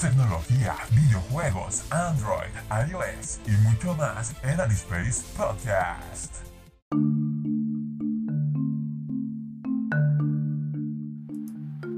[0.00, 2.52] tecnología, videojuegos, Android,
[2.90, 6.46] iOS y mucho más en Anispace Podcast.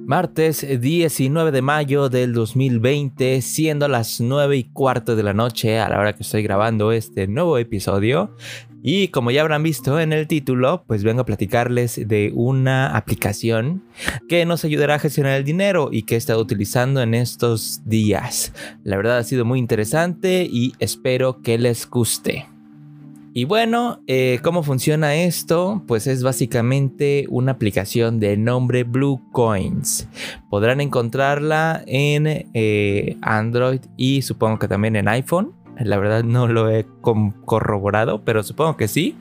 [0.06, 5.88] Martes 19 de mayo del 2020, siendo las 9 y cuarto de la noche a
[5.88, 8.34] la hora que estoy grabando este nuevo episodio.
[8.82, 13.82] Y como ya habrán visto en el título, pues vengo a platicarles de una aplicación
[14.28, 18.52] que nos ayudará a gestionar el dinero y que he estado utilizando en estos días.
[18.84, 22.46] La verdad ha sido muy interesante y espero que les guste.
[23.34, 25.84] Y bueno, eh, ¿cómo funciona esto?
[25.86, 30.08] Pues es básicamente una aplicación de nombre Blue Coins.
[30.50, 35.52] Podrán encontrarla en eh, Android y supongo que también en iPhone.
[35.80, 36.86] La verdad no lo he
[37.44, 39.16] corroborado, pero supongo que sí.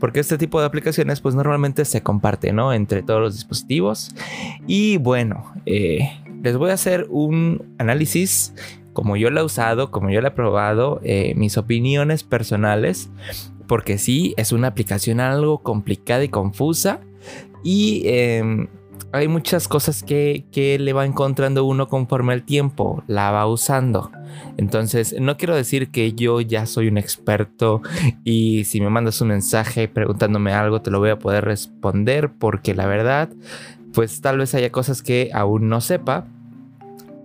[0.00, 2.72] Porque este tipo de aplicaciones pues normalmente se comparte, ¿no?
[2.72, 4.14] Entre todos los dispositivos.
[4.66, 6.10] Y bueno, eh,
[6.42, 8.52] les voy a hacer un análisis
[8.92, 13.10] como yo la he usado, como yo la he probado, eh, mis opiniones personales,
[13.66, 17.00] porque sí, es una aplicación algo complicada y confusa
[17.64, 18.68] y em,
[19.12, 24.10] hay muchas cosas que, que, le va encontrando uno conforme el tiempo la va usando.
[24.56, 27.82] Entonces, no quiero decir que yo ya soy un experto
[28.24, 32.74] y si me mandas un mensaje preguntándome algo te lo voy a poder responder porque
[32.74, 33.30] la verdad,
[33.92, 36.26] pues tal vez haya cosas que aún no sepa,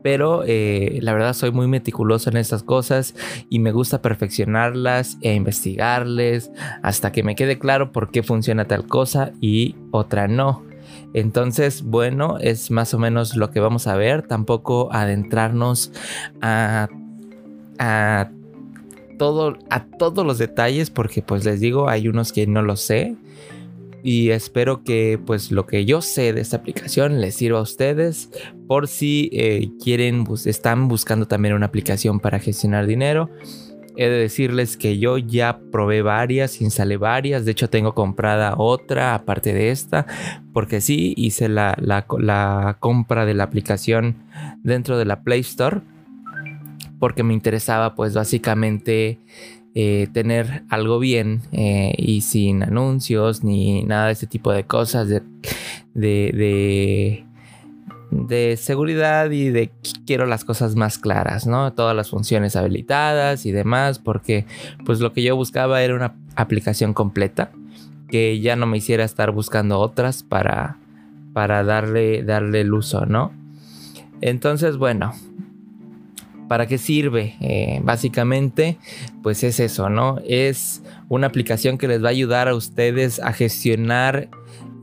[0.03, 3.13] pero eh, la verdad soy muy meticuloso en estas cosas
[3.49, 8.87] y me gusta perfeccionarlas e investigarles hasta que me quede claro por qué funciona tal
[8.87, 10.63] cosa y otra no.
[11.19, 14.27] Entonces, bueno, es más o menos lo que vamos a ver.
[14.27, 15.91] Tampoco adentrarnos
[16.41, 16.89] a,
[17.79, 18.29] a,
[19.17, 23.15] todo, a todos los detalles porque pues les digo, hay unos que no lo sé
[24.03, 28.29] y espero que pues lo que yo sé de esta aplicación les sirva a ustedes
[28.67, 33.31] por si eh, quieren, están buscando también una aplicación para gestionar dinero.
[33.97, 39.15] He de decirles que yo ya probé varias, instalé varias, de hecho tengo comprada otra
[39.15, 40.05] aparte de esta,
[40.53, 44.15] porque sí hice la, la compra de la aplicación
[44.63, 45.81] dentro de la Play Store,
[46.99, 49.19] porque me interesaba pues básicamente
[49.79, 55.07] eh, tener algo bien eh, y sin anuncios ni nada de ese tipo de cosas
[55.07, 55.21] de,
[55.93, 57.26] de,
[58.57, 59.71] seguridad y de
[60.05, 61.73] quiero las cosas más claras, ¿no?
[61.73, 64.45] Todas las funciones habilitadas y demás, porque
[64.85, 67.51] pues lo que yo buscaba era una aplicación completa
[68.09, 70.77] que ya no me hiciera estar buscando otras para,
[71.33, 73.33] para darle, darle el uso, ¿no?
[74.21, 75.13] Entonces, bueno,
[76.47, 77.35] ¿Para qué sirve?
[77.41, 78.77] Eh, básicamente,
[79.21, 80.19] pues es eso, ¿no?
[80.25, 84.29] Es una aplicación que les va a ayudar a ustedes a gestionar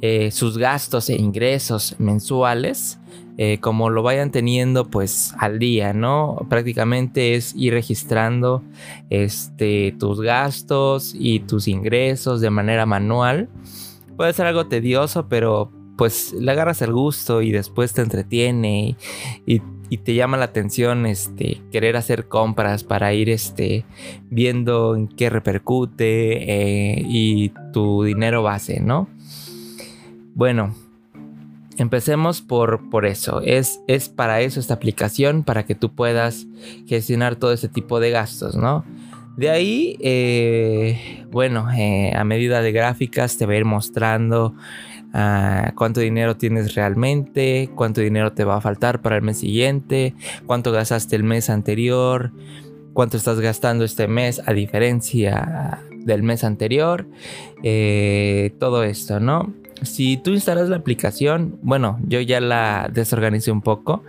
[0.00, 2.98] eh, sus gastos e ingresos mensuales.
[3.36, 6.46] Eh, como lo vayan teniendo pues al día, ¿no?
[6.48, 8.62] Prácticamente es ir registrando
[9.10, 13.48] este, tus gastos y tus ingresos de manera manual.
[14.16, 18.96] Puede ser algo tedioso, pero pues le agarras el gusto y después te entretiene
[19.46, 19.62] y,
[20.02, 23.84] te llama la atención este querer hacer compras para ir este
[24.28, 29.08] viendo en qué repercute eh, y tu dinero base, ¿no?
[30.34, 30.74] Bueno,
[31.78, 33.40] empecemos por, por eso.
[33.40, 36.46] Es, es para eso esta aplicación, para que tú puedas
[36.86, 38.84] gestionar todo ese tipo de gastos, ¿no?
[39.36, 44.54] De ahí, eh, bueno, eh, a medida de gráficas te va a ir mostrando
[45.76, 50.12] cuánto dinero tienes realmente, cuánto dinero te va a faltar para el mes siguiente,
[50.44, 52.32] cuánto gastaste el mes anterior,
[52.94, 57.06] cuánto estás gastando este mes a diferencia del mes anterior,
[57.62, 59.54] eh, todo esto, ¿no?
[59.84, 64.02] Si tú instalas la aplicación, bueno, yo ya la desorganicé un poco,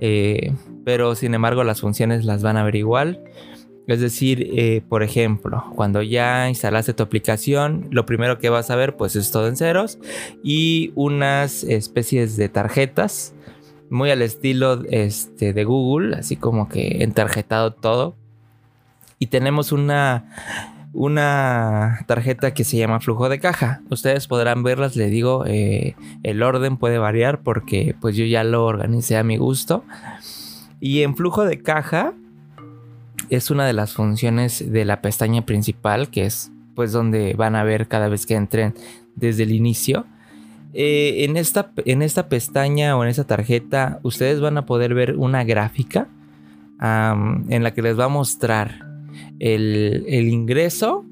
[0.00, 0.52] eh,
[0.84, 3.22] pero sin embargo las funciones las van a ver igual.
[3.86, 8.76] Es decir, eh, por ejemplo, cuando ya instalaste tu aplicación, lo primero que vas a
[8.76, 9.98] ver pues es todo en ceros
[10.42, 13.34] y unas especies de tarjetas
[13.90, 18.16] muy al estilo este, de Google, así como que entarjetado todo.
[19.18, 23.82] Y tenemos una, una tarjeta que se llama flujo de caja.
[23.90, 28.66] Ustedes podrán verlas, le digo, eh, el orden puede variar porque pues yo ya lo
[28.66, 29.84] organicé a mi gusto.
[30.80, 32.12] Y en flujo de caja
[33.30, 37.64] es una de las funciones de la pestaña principal, que es pues donde van a
[37.64, 38.74] ver cada vez que entren
[39.14, 40.06] desde el inicio.
[40.74, 45.16] Eh, en, esta, en esta pestaña o en esta tarjeta ustedes van a poder ver
[45.16, 46.08] una gráfica
[46.80, 48.91] en la que les va a mostrar
[49.42, 51.04] el, ingreso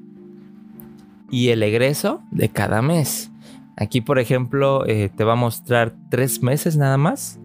[1.29, 3.31] y el egreso de cada mes.
[3.77, 7.41] Aquí, por ejemplo, eh, te va a mostrar tres meses nada más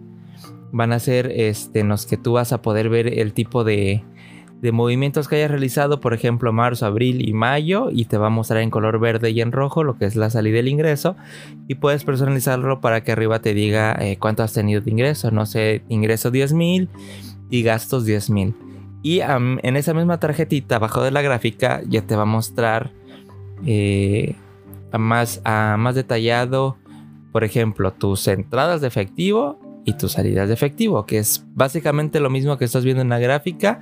[0.72, 4.04] van a ser este, en los que tú vas a poder ver el tipo de,
[4.72, 8.62] movimientos que hayas realizado, por ejemplo, marzo, abril y mayo, y te va a mostrar
[8.62, 11.14] en color verde y en rojo lo que es la salida del ingreso,
[11.68, 15.46] y puedes personalizarlo para que arriba te diga eh, cuánto has tenido de ingreso, no
[15.46, 16.88] sé, ingreso 10 mil
[17.48, 18.54] y gastos 10 mil.
[19.06, 22.90] Y en esa misma tarjetita, abajo de la gráfica, ya te va a mostrar
[23.64, 24.34] eh,
[24.98, 26.76] más, más detallado,
[27.30, 32.30] por ejemplo, tus entradas de efectivo y tus salidas de efectivo, que es básicamente lo
[32.30, 33.78] mismo que estás viendo en la gráfica,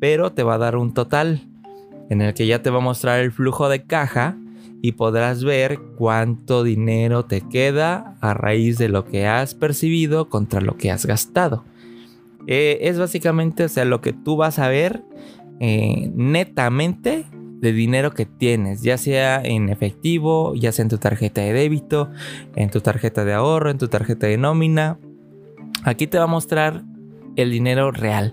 [0.00, 1.46] pero te va a dar un total
[2.10, 4.36] en el que ya te va a mostrar el flujo de caja
[4.82, 10.60] y podrás ver cuánto dinero te queda a raíz de lo que has percibido contra
[10.60, 11.62] lo que has gastado.
[12.46, 15.02] Eh, es básicamente, o sea, lo que tú vas a ver
[15.60, 17.26] eh, netamente
[17.60, 22.10] de dinero que tienes, ya sea en efectivo, ya sea en tu tarjeta de débito,
[22.56, 24.98] en tu tarjeta de ahorro, en tu tarjeta de nómina,
[25.84, 26.82] Aquí te va a mostrar
[27.36, 28.32] el dinero real.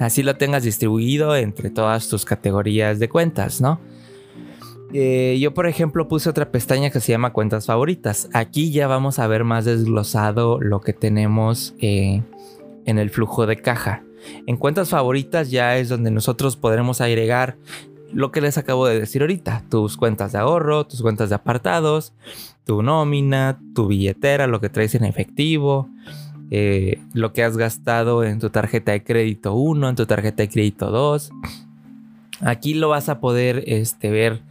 [0.00, 3.80] Así lo tengas distribuido entre todas tus categorías de cuentas, ¿no?
[4.92, 8.28] Eh, yo, por ejemplo, puse otra pestaña que se llama cuentas favoritas.
[8.32, 11.74] Aquí ya vamos a ver más desglosado lo que tenemos
[12.84, 14.02] en el flujo de caja.
[14.46, 17.56] En cuentas favoritas ya es donde nosotros podremos agregar
[18.12, 19.64] lo que les acabo de decir ahorita.
[19.70, 22.12] Tus cuentas de ahorro, tus cuentas de apartados,
[22.64, 25.88] tu nómina, tu billetera, lo que traes en efectivo,
[26.50, 30.48] eh, lo que has gastado en tu tarjeta de crédito 1, en tu tarjeta de
[30.48, 31.30] crédito 2.
[32.42, 34.42] Aquí lo vas a poder este, ver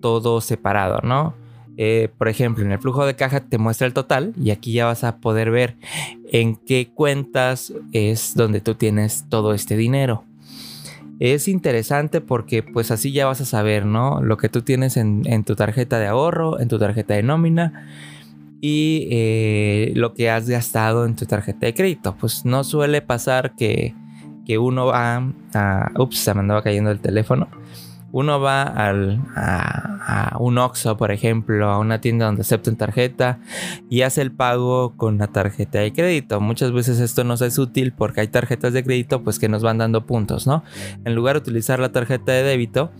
[0.00, 1.34] todo separado, ¿no?
[1.76, 4.86] Eh, por ejemplo, en el flujo de caja te muestra el total y aquí ya
[4.86, 5.76] vas a poder ver
[6.30, 10.24] en qué cuentas es donde tú tienes todo este dinero.
[11.20, 14.20] Es interesante porque pues así ya vas a saber, ¿no?
[14.20, 17.88] Lo que tú tienes en, tu tarjeta de ahorro, en tu tarjeta de nómina
[18.60, 22.16] y eh, lo que has gastado en tu tarjeta de crédito.
[22.18, 23.94] Pues no suele pasar que,
[24.44, 25.92] que uno va a...
[25.98, 27.48] Ups, se me andaba cayendo el teléfono
[28.14, 33.40] uno va a, un Oxxo, por ejemplo, a una tienda donde acepten tarjeta
[33.90, 36.40] y hace el pago con la tarjeta de crédito.
[36.40, 39.78] Muchas veces esto nos es útil porque hay tarjetas de crédito pues que nos van
[39.78, 40.62] dando puntos, ¿no?
[41.04, 42.92] En lugar de utilizar la tarjeta de débito,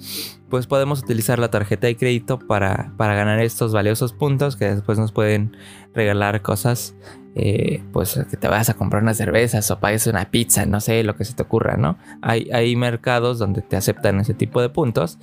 [0.54, 5.00] pues podemos utilizar la tarjeta de crédito para, para ganar estos valiosos puntos que después
[5.00, 5.56] nos pueden
[5.92, 6.94] regalar cosas
[7.34, 11.02] eh, pues que te vayas a comprar unas cervezas o pagues una pizza, no sé,
[11.02, 11.98] lo que se te ocurra, ¿no?
[12.22, 15.18] Hay, hay mercados donde te aceptan ese tipo de puntos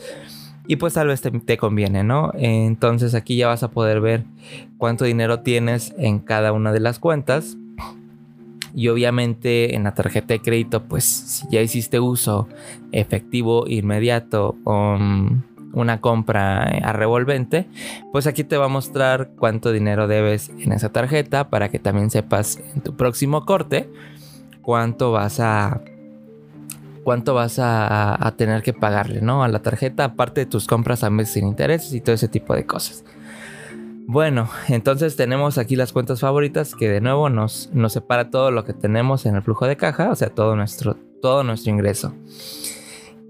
[0.67, 2.33] y pues tal vez te, te, conviene, ¿no?
[2.33, 4.25] Entonces aquí ya vas a poder ver
[4.77, 7.55] cuánto dinero tienes en cada una de las cuentas.
[8.73, 12.47] Y obviamente en la tarjeta de crédito, pues si ya hiciste uso
[12.91, 14.97] efectivo inmediato o
[15.73, 17.67] una compra eh, a revolvente,
[18.11, 22.09] pues aquí te va a mostrar cuánto dinero debes en esa tarjeta para que también
[22.09, 23.89] sepas en tu próximo corte
[24.61, 25.81] cuánto vas a
[27.03, 29.43] cuánto vas a, tener que pagarle, ¿no?
[29.43, 32.53] A la tarjeta, aparte de tus compras a meses sin intereses y todo ese tipo
[32.53, 33.03] de cosas.
[34.07, 38.73] Bueno, entonces tenemos aquí las cuentas favoritas que de nuevo nos, separa todo lo que
[38.73, 42.13] tenemos en el flujo de caja, o sea, todo nuestro, todo nuestro ingreso.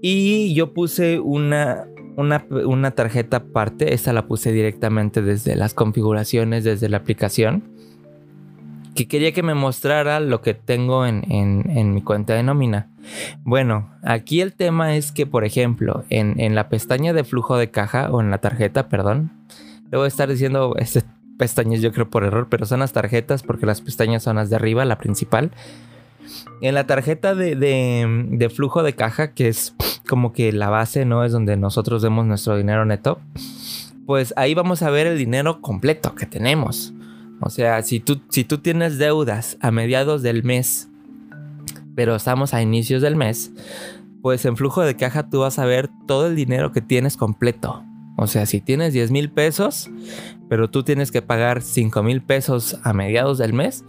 [0.00, 1.86] Y yo puse una,
[2.16, 7.62] una, tarjeta aparte, esta la puse directamente desde las configuraciones, desde la aplicación,
[8.94, 12.88] que quería que me mostrara lo que tengo en, mi cuenta de nómina.
[13.44, 18.10] Bueno, aquí el tema es que, por ejemplo, en, la pestaña de flujo de caja,
[18.10, 19.30] o en la tarjeta, perdón,
[19.92, 21.02] debo estar diciendo este,
[21.38, 24.56] pestañas yo creo por error, pero son las tarjetas porque las pestañas son las de
[24.56, 25.52] arriba, la principal.
[26.60, 29.74] En la tarjeta de, de flujo de caja, que es
[30.08, 31.24] como que la base, ¿no?
[31.24, 33.20] Es donde nosotros vemos nuestro dinero neto.
[34.06, 36.94] Pues ahí vamos a ver el dinero completo que tenemos.
[37.40, 40.88] O sea, si tú, si tú tienes deudas a mediados del mes,
[41.94, 43.52] pero estamos a inicios del mes,
[44.22, 47.84] pues en flujo de caja tú vas a ver todo el dinero que tienes completo.
[48.16, 49.90] O sea, si tienes 10 mil pesos,
[50.48, 53.84] pero tú tienes que pagar 5 mil pesos a mediados del mes,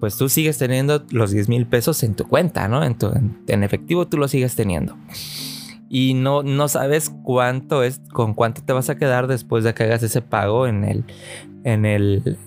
[0.00, 2.84] pues tú sigues teniendo los 10 mil pesos en tu cuenta, ¿no?
[2.84, 2.96] En,
[3.46, 4.96] en efectivo tú lo sigues teniendo
[5.94, 9.82] y no, no sabes cuánto es, con cuánto te vas a quedar después de que
[9.82, 11.04] hagas ese pago en el,
[11.64, 12.38] en el,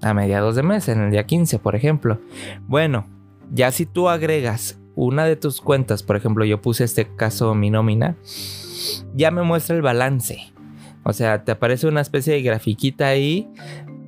[0.00, 2.22] a mediados de mes, en el día 15, por ejemplo.
[2.66, 3.06] Bueno,
[3.52, 7.68] ya si tú agregas una de tus cuentas, por ejemplo, yo puse este caso mi
[7.68, 8.16] nómina,
[9.14, 10.54] ya me muestra el balance.
[11.06, 13.48] O sea, te aparece una especie de grafiquita ahí,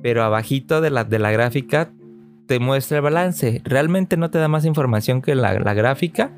[0.03, 1.91] pero abajito de la, de la gráfica
[2.45, 3.61] te muestra el balance.
[3.63, 6.31] Realmente no te da más información que la, la gráfica,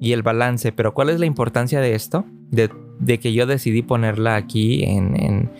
[0.00, 0.72] y el balance.
[0.72, 2.24] Pero ¿cuál es la importancia de esto?
[2.50, 2.70] De,
[3.18, 5.50] que yo decidí ponerla aquí en,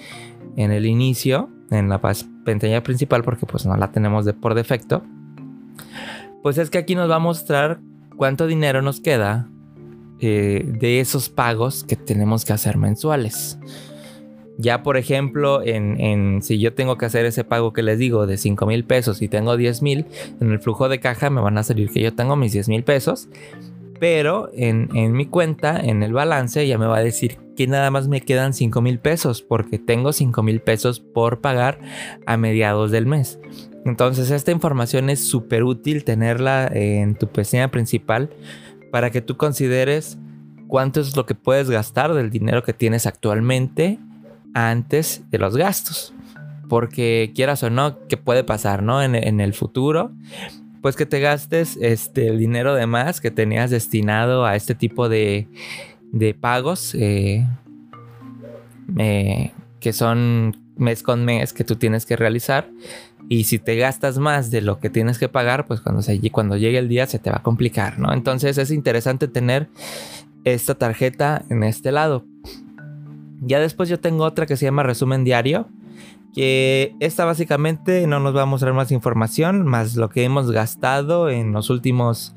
[0.57, 5.03] el inicio, en la pantalla principal, porque pues no la tenemos de por defecto.
[6.43, 7.81] Pues es que aquí nos va a mostrar
[8.17, 9.49] cuánto dinero nos queda
[10.21, 13.59] eh, de esos pagos que tenemos que hacer mensuales.
[14.61, 18.37] Ya, por ejemplo, en, si yo tengo que hacer ese pago que les digo de
[18.37, 20.07] 5 mil pesos y tengo 10 mil,
[20.41, 22.83] en el flujo de caja me van a salir que yo tengo mis 10 mil
[22.83, 23.29] pesos.
[24.01, 27.93] Pero en, en, mi cuenta, en el balance, ya me va a decir que nada
[27.93, 31.79] más me quedan 5 mil pesos porque tengo 5 mil pesos por pagar
[32.27, 33.39] a mediados del mes.
[33.85, 38.31] Entonces esta información es súper útil tenerla en tu pestaña principal
[38.91, 40.19] para que tú consideres
[40.67, 43.99] cuánto es lo que puedes gastar del dinero que tienes actualmente
[44.55, 46.15] antes de los gastos.
[46.69, 49.03] Porque quieras o no, ¿qué puede pasar, no?
[49.03, 50.13] En, el futuro,
[50.83, 55.09] pues que te gastes este, el dinero de más que tenías destinado a este tipo
[55.09, 55.49] de,
[56.41, 57.47] pagos eh,
[58.99, 62.69] eh, que son mes con mes que tú tienes que realizar.
[63.31, 66.03] Y si te gastas más de lo que tienes que pagar, pues cuando,
[66.33, 68.13] cuando llegue el día se te va a complicar, ¿no?
[68.13, 69.69] Entonces es interesante tener
[70.45, 72.25] esta tarjeta en este lado.
[73.41, 75.69] Ya después yo tengo otra que se llama resumen diario.
[76.35, 81.31] Que esta básicamente no nos va a mostrar más información, más lo que hemos gastado
[81.31, 82.35] en los últimos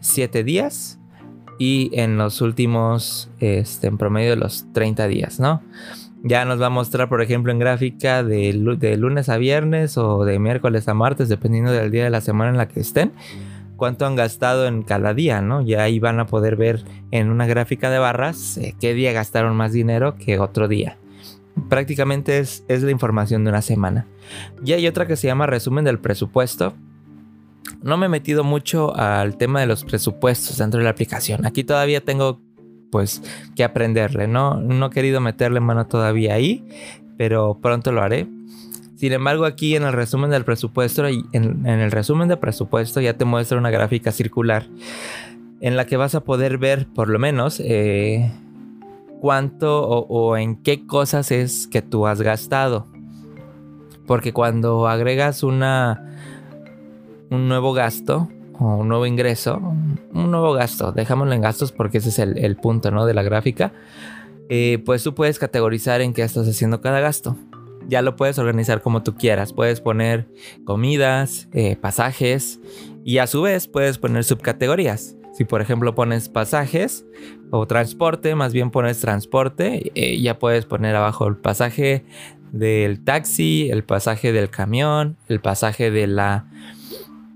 [0.00, 1.00] 7 días
[1.58, 5.62] y en los últimos, este, en promedio de los 30 días, ¿no?
[6.22, 10.24] Ya nos va a mostrar, por ejemplo, en gráfica de, de, lunes a viernes o
[10.24, 13.12] de miércoles a martes, dependiendo del día de la semana en la que estén,
[13.80, 15.62] cuánto han gastado en cada día, ¿no?
[15.62, 19.56] Ya ahí van a poder ver en una gráfica de barras eh, qué día gastaron
[19.56, 20.98] más dinero que otro día.
[21.70, 24.06] Prácticamente es, es la información de una semana.
[24.62, 26.74] Y hay otra que se llama resumen del presupuesto.
[27.82, 31.46] No me he metido mucho al tema de los presupuestos dentro de la aplicación.
[31.46, 32.38] Aquí todavía tengo
[32.92, 33.22] pues
[33.56, 34.56] que aprenderle, ¿no?
[34.60, 36.68] No he querido meterle mano todavía ahí,
[37.16, 38.28] pero pronto lo haré.
[39.00, 43.14] Sin embargo, aquí en el resumen del presupuesto, en, en el resumen de presupuesto ya
[43.14, 44.66] te muestra una gráfica circular
[45.62, 48.30] en la que vas a poder ver por lo menos eh,
[49.22, 52.88] cuánto o, en qué cosas es que tú has gastado.
[54.06, 56.06] Porque cuando agregas una
[57.30, 58.28] un nuevo gasto,
[58.58, 59.56] o un nuevo ingreso,
[60.12, 63.06] un nuevo gasto, dejámoslo en gastos porque ese es el, punto ¿no?
[63.06, 63.72] de la gráfica,
[64.50, 67.38] eh, pues tú puedes categorizar en qué estás haciendo cada gasto.
[67.88, 69.52] Ya lo puedes organizar como tú quieras.
[69.52, 70.28] Puedes poner
[70.64, 72.60] comidas, eh, pasajes
[73.04, 75.16] y a su vez puedes poner subcategorías.
[75.32, 77.06] Si por ejemplo pones pasajes
[77.50, 82.04] o transporte, más bien pones transporte, eh, ya puedes poner abajo el pasaje
[82.52, 86.46] del taxi, el pasaje del camión, el pasaje de la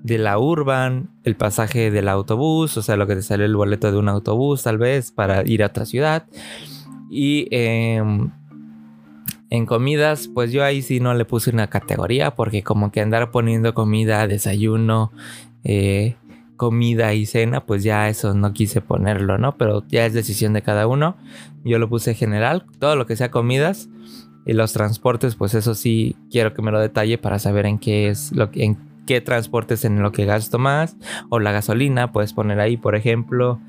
[0.02, 3.90] de la urban, el pasaje del autobús, o sea, lo que te sale el boleto
[3.90, 6.26] de un autobús tal vez para ir a otra ciudad.
[7.10, 8.30] Y em,
[9.54, 13.30] en comidas, pues yo ahí sí no le puse una categoría porque como que andar
[13.30, 15.12] poniendo comida, desayuno,
[15.62, 16.16] eh,
[16.56, 19.56] comida y cena, pues ya eso no quise ponerlo, ¿no?
[19.56, 21.16] Pero ya es decisión de cada uno.
[21.64, 23.88] Yo lo puse general, todo lo que sea comidas.
[24.46, 28.08] Y los transportes, pues eso sí quiero que me lo detalle para saber en qué
[28.08, 30.96] es lo que en qué transportes en lo que gasto más.
[31.30, 33.60] O la gasolina, puedes poner ahí, por ejemplo.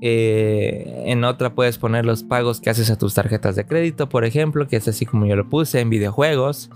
[0.00, 4.24] Eh, en otra puedes poner los pagos que haces a tus tarjetas de crédito, por
[4.24, 6.70] ejemplo, que es así como yo lo puse en videojuegos.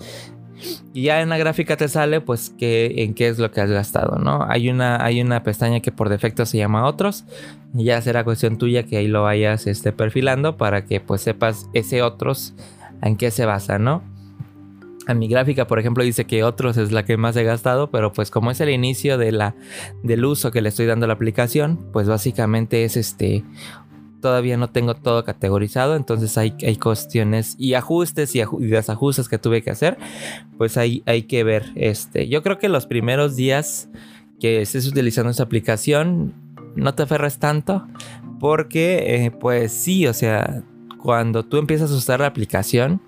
[0.93, 3.71] Y ya en la gráfica te sale pues que, en qué es lo que has
[3.71, 4.47] gastado, ¿no?
[4.49, 7.25] Hay una, hay una pestaña que por defecto se llama otros.
[7.75, 11.69] Y ya será cuestión tuya que ahí lo vayas este, perfilando para que pues sepas
[11.73, 12.55] ese otros
[13.03, 14.03] en qué se basa, ¿no?
[15.07, 18.13] A mi gráfica, por ejemplo, dice que otros es la que más he gastado, pero
[18.13, 19.55] pues como es el inicio de la,
[20.03, 23.45] del uso que le estoy dando a la aplicación, pues básicamente es este,
[24.21, 29.63] todavía no tengo todo categorizado, entonces hay, hay cuestiones y ajustes y, desajustes que tuve
[29.63, 29.99] que hacer,
[30.57, 31.73] pues hay, hay que ver.
[31.75, 33.91] Este, yo creo que los primeros días
[34.41, 36.35] que estés utilizando esa aplicación,
[36.75, 37.87] no te aferres tanto,
[38.41, 40.65] porque eh, pues sí, o sea,
[40.99, 43.03] cuando tú empiezas a usar la aplicación,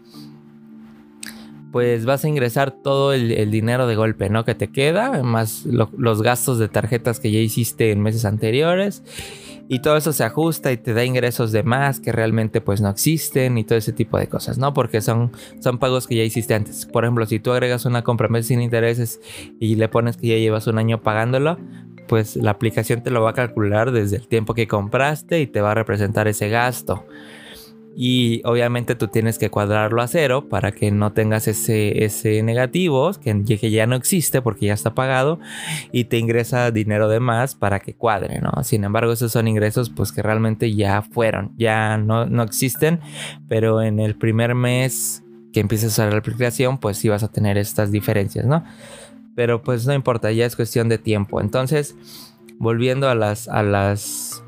[1.72, 4.44] pues vas a ingresar todo el, dinero de golpe, ¿no?
[4.44, 9.02] Que te queda, más los gastos de tarjetas que ya hiciste en meses anteriores.
[9.68, 12.88] Y todo eso se ajusta y te da ingresos de más que realmente pues no
[12.88, 14.72] existen y todo ese tipo de cosas, ¿no?
[14.72, 16.86] Porque son, son pagos que ya hiciste antes.
[16.86, 19.20] Por ejemplo, si tú agregas una compra mes sin intereses
[19.58, 21.58] y le pones que ya llevas un año pagándolo,
[22.06, 25.60] pues la aplicación te lo va a calcular desde el tiempo que compraste y te
[25.60, 27.04] va a representar ese gasto
[27.98, 33.10] y obviamente tú tienes que cuadrarlo a cero para que no tengas ese, ese negativo
[33.12, 35.40] que, que ya no existe porque ya está pagado
[35.92, 38.62] y te ingresa dinero de más para que cuadre, ¿no?
[38.64, 43.00] Sin embargo, esos son ingresos pues que realmente ya fueron, ya no, no existen,
[43.48, 45.24] pero en el primer mes
[45.54, 48.62] que empieces a usar la aplicación pues sí vas a tener estas diferencias, ¿no?
[49.34, 51.40] Pero pues no importa, ya es cuestión de tiempo.
[51.40, 51.96] Entonces,
[52.58, 54.42] volviendo a las, a las,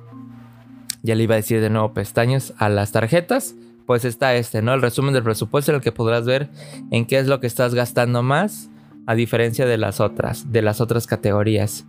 [1.02, 3.54] ya le iba a decir de nuevo pestañas, a las tarjetas,
[3.86, 4.74] pues está este, ¿no?
[4.74, 6.50] El resumen del presupuesto en el que podrás ver
[6.90, 8.68] en qué es lo que estás gastando más,
[9.06, 11.86] a diferencia de las otras, de las otras categorías.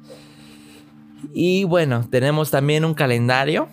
[1.33, 3.67] Y bueno, tenemos también un calendario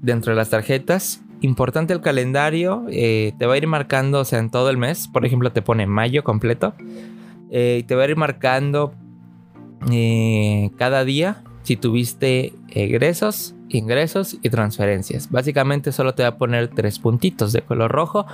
[0.00, 1.20] dentro de las tarjetas.
[1.42, 5.08] Importante el calendario, eh, te va a ir marcando, o sea, en todo el mes,
[5.08, 6.74] por ejemplo, te pone mayo completo,
[7.50, 8.94] eh, te va a ir marcando
[9.90, 15.30] eh, cada día si tuviste egresos, ingresos y transferencias.
[15.30, 18.26] Básicamente solo te va a poner tres puntitos de color rojo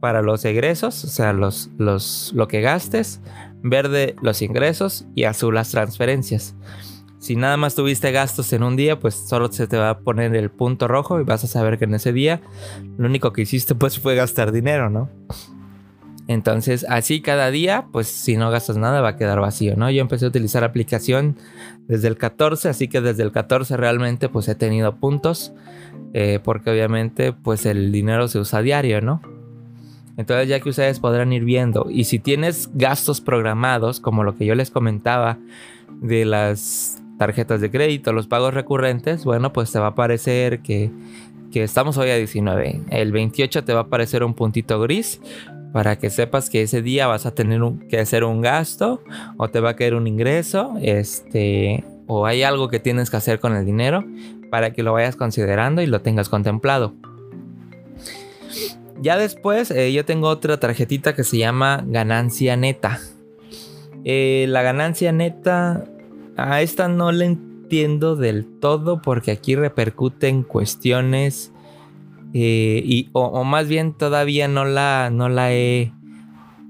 [0.00, 3.20] para los egresos, o sea, los, los, lo que gastes,
[3.62, 6.56] verde los ingresos y azul las transferencias.
[7.18, 10.34] Si nada más tuviste gastos en un día, pues solo se te va a poner
[10.34, 12.40] el punto rojo y vas a saber que en ese día
[12.96, 15.10] lo único que hiciste pues fue gastar dinero, ¿no?
[16.30, 19.90] Entonces, así cada día, pues si no gastas nada va a quedar vacío, ¿no?
[19.90, 21.36] Yo empecé a utilizar aplicación
[21.88, 25.52] desde el 14, así que desde el 14 realmente pues he tenido puntos,
[26.14, 29.20] eh, porque obviamente pues el dinero se usa a diario, ¿no?
[30.16, 34.46] Entonces ya que ustedes podrán ir viendo, y si tienes gastos programados, como lo que
[34.46, 35.36] yo les comentaba
[36.00, 40.92] de las tarjetas de crédito, los pagos recurrentes, bueno, pues te va a aparecer que,
[41.54, 42.82] estamos hoy a 19.
[42.90, 45.20] El 28 te va a aparecer un puntito gris
[45.72, 49.02] para que sepas que ese día vas a tener que hacer un gasto
[49.36, 53.40] o te va a caer un ingreso, este, o hay algo que tienes que hacer
[53.40, 54.04] con el dinero
[54.50, 56.94] para que lo vayas considerando y lo tengas contemplado.
[59.00, 63.00] Ya después eh, yo tengo otra tarjetita que se llama ganancia neta.
[64.04, 65.84] Eh, la ganancia neta
[66.36, 71.52] a esta no la entiendo del todo porque aquí repercuten cuestiones
[72.32, 75.92] eh, y, o, más bien todavía no la, no la he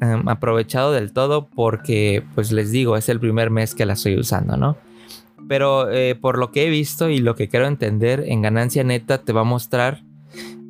[0.00, 4.18] em, aprovechado del todo porque pues les digo es el primer mes que la estoy
[4.18, 4.76] usando, ¿no?
[5.48, 9.18] Pero eh, por lo que he visto y lo que quiero entender en ganancia neta
[9.18, 10.02] te va a mostrar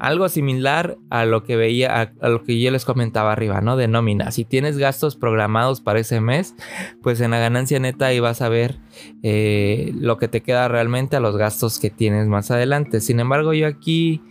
[0.01, 3.77] algo similar a lo que veía, a, lo que yo les comentaba arriba, ¿no?
[3.77, 4.31] De nómina.
[4.31, 6.55] Si tienes gastos programados para ese mes,
[7.03, 8.79] pues en la ganancia neta ahí vas a ver
[9.23, 13.01] eh, lo que te queda realmente a los gastos que tienes más adelante.
[13.01, 14.23] Sin embargo, yo aquí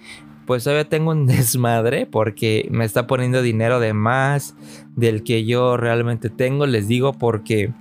[0.49, 4.55] pues todavía tengo un desmadre porque me está poniendo dinero de más
[4.95, 6.65] del que yo realmente tengo.
[6.65, 7.71] Les digo porque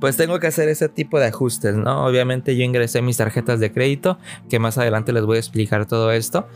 [0.00, 2.06] pues tengo que hacer ese tipo de ajustes, ¿no?
[2.06, 4.16] Obviamente yo ingresé mis tarjetas de crédito,
[4.48, 6.48] que más adelante les voy a explicar todo esto.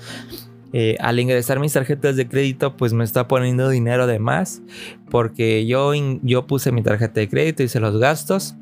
[0.73, 4.63] Eh, al ingresar mis tarjetas de crédito, pues me está poniendo dinero de más,
[5.11, 8.55] porque yo, yo puse mi tarjeta de crédito, hice los gastos,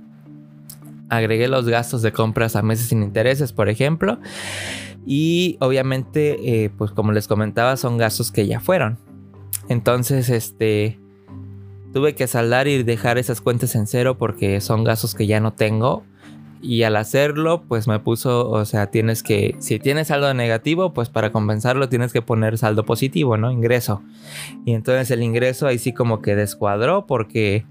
[1.09, 4.19] agregué los gastos de compras a meses sin intereses, por ejemplo,
[5.07, 8.99] y obviamente, eh, pues como les comentaba, son gastos que ya fueron.
[9.69, 11.01] Entonces, este
[11.93, 15.53] Tuve que saldar y dejar esas cuentas en cero porque son gastos que ya no
[15.53, 16.05] tengo.
[16.63, 21.09] Y al hacerlo, pues me puso, o sea, tienes que, si tienes saldo negativo, pues
[21.09, 23.51] para compensarlo tienes que poner saldo positivo, ¿no?
[23.51, 24.03] Ingreso.
[24.65, 27.65] Y entonces el ingreso ahí sí como que descuadró porque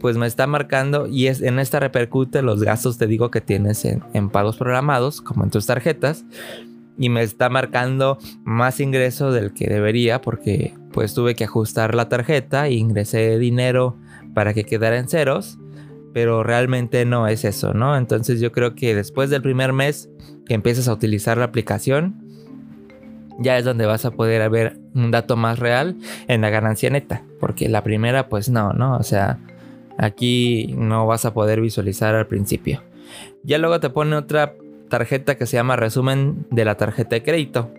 [0.00, 3.84] pues me está marcando y es, en esta repercute los gastos, te digo, que tienes
[3.84, 6.24] en, pagos programados, como en tus tarjetas
[6.98, 12.08] y me está marcando más ingreso del que debería porque pues tuve que ajustar la
[12.08, 13.96] tarjeta e ingresé dinero
[14.34, 15.58] para que quedara en ceros,
[16.14, 17.96] pero realmente no es eso, ¿no?
[17.96, 20.08] Entonces yo creo que después del primer mes
[20.46, 22.22] que empiezas a utilizar la aplicación,
[23.38, 25.96] ya es donde vas a poder ver un dato más real
[26.28, 28.96] en la ganancia neta, porque la primera pues no, ¿no?
[28.96, 29.38] O sea,
[29.98, 32.82] aquí no vas a poder visualizar al principio.
[33.42, 34.54] Ya luego te pone otra
[34.88, 37.70] tarjeta que se llama resumen de la tarjeta de crédito.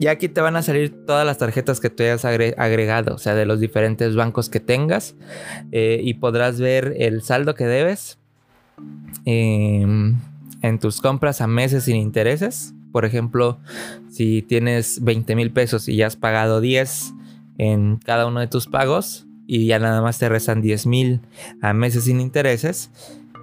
[0.00, 3.34] Y aquí te van a salir todas las tarjetas que tú hayas agregado, o sea,
[3.34, 5.16] de los diferentes bancos que tengas.
[5.72, 8.18] Eh, y podrás ver el saldo que debes
[9.24, 10.16] em,
[10.62, 12.74] en tus compras a meses sin intereses.
[12.92, 13.58] Por ejemplo,
[14.08, 17.12] si tienes 20 mil pesos y ya has pagado 10
[17.58, 21.20] en cada uno de tus pagos y ya nada más te rezan 10 mil
[21.62, 22.92] a meses sin intereses,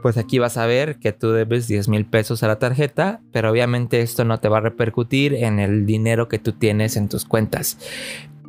[0.04, 3.50] pues aquí vas a ver que tú debes 10 mil pesos a la tarjeta, pero
[3.50, 7.26] obviamente esto no te va a repercutir en el dinero que tú tienes en tus
[7.26, 7.80] cuentas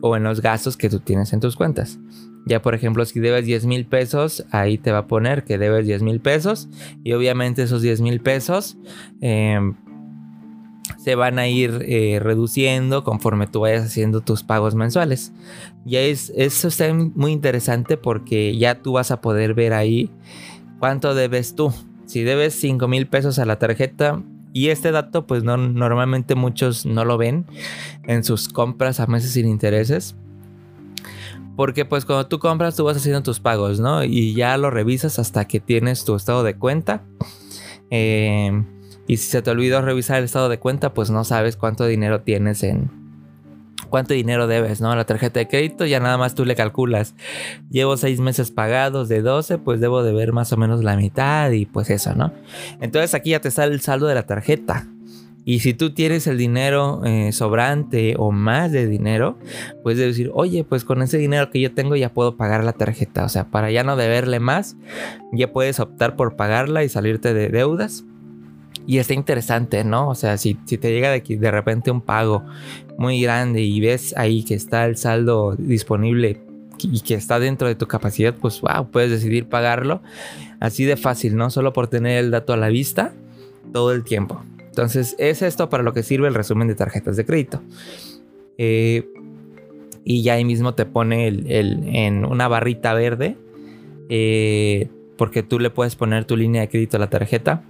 [0.03, 1.99] o en los gastos que tú tienes en tus cuentas.
[2.45, 5.87] Ya por ejemplo, si debes 10 mil pesos, ahí te va a poner que debes
[5.87, 6.69] 10 mil pesos
[7.03, 8.77] y obviamente esos 10 mil pesos
[9.23, 9.77] em,
[10.99, 15.33] se van a ir eh, reduciendo conforme tú vayas haciendo tus pagos mensuales.
[15.85, 20.11] Ya es, eso está muy interesante porque ya tú vas a poder ver ahí
[20.79, 21.73] ¿Cuánto debes tú?
[22.05, 24.23] Si debes 5 mil pesos a la tarjeta,
[24.53, 27.45] y este dato pues no, normalmente muchos no lo ven
[28.05, 30.17] en sus compras a meses sin intereses.
[31.57, 34.05] Porque pues cuando tú compras tú vas haciendo tus pagos, ¿no?
[34.05, 37.03] Y ya lo revisas hasta que tienes tu estado de cuenta.
[37.91, 38.63] Eh,
[39.07, 42.23] y si se te olvidó revisar el estado de cuenta, pues no sabes cuánto dinero
[42.23, 42.91] tienes en...
[43.91, 44.97] Cuánto dinero debes, ¿no?
[44.97, 47.15] La tarjeta de crédito ya nada más tú le calculas.
[47.71, 51.51] Llevo seis meses pagados de 12, pues debo de ver más o menos la mitad
[51.53, 52.33] y pues eso, ¿no?
[52.81, 54.89] Entonces aquí ya te sale el saldo de la tarjeta.
[55.49, 59.39] Y si tú tienes el dinero eh, sobrante o más de dinero,
[59.85, 63.25] puedes decir, oye, pues con ese dinero que yo tengo ya puedo pagar la tarjeta.
[63.25, 64.77] O sea, para ya no deberle más,
[65.33, 68.05] ya puedes optar por pagarla y salirte de deudas.
[68.87, 70.09] Y está interesante, ¿no?
[70.09, 72.45] O sea, si, si te llega de, de repente un pago
[72.99, 76.41] muy grande y ves ahí que está el saldo disponible
[76.81, 80.03] y que está dentro de tu capacidad, pues wow, puedes decidir pagarlo
[80.61, 81.51] así de fácil, ¿no?
[81.51, 83.13] Solo por tener el dato a la vista
[83.73, 84.43] todo el tiempo.
[84.69, 87.63] Entonces es esto para lo que sirve el resumen de tarjetas de crédito.
[88.59, 89.09] Eh,
[90.05, 93.37] y ya ahí mismo te pone en una barrita verde.
[94.09, 97.65] Eh, porque tú le puedes poner tu línea de crédito a la tarjeta.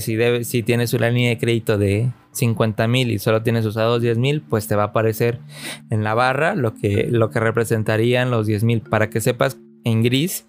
[0.00, 4.18] Si, si tienes una línea de crédito de 50 mil y solo tienes usados 10
[4.18, 5.40] mil, pues te va a aparecer
[5.90, 8.80] en la barra lo que, lo que representarían los 10 mil.
[8.80, 10.46] Para que sepas en gris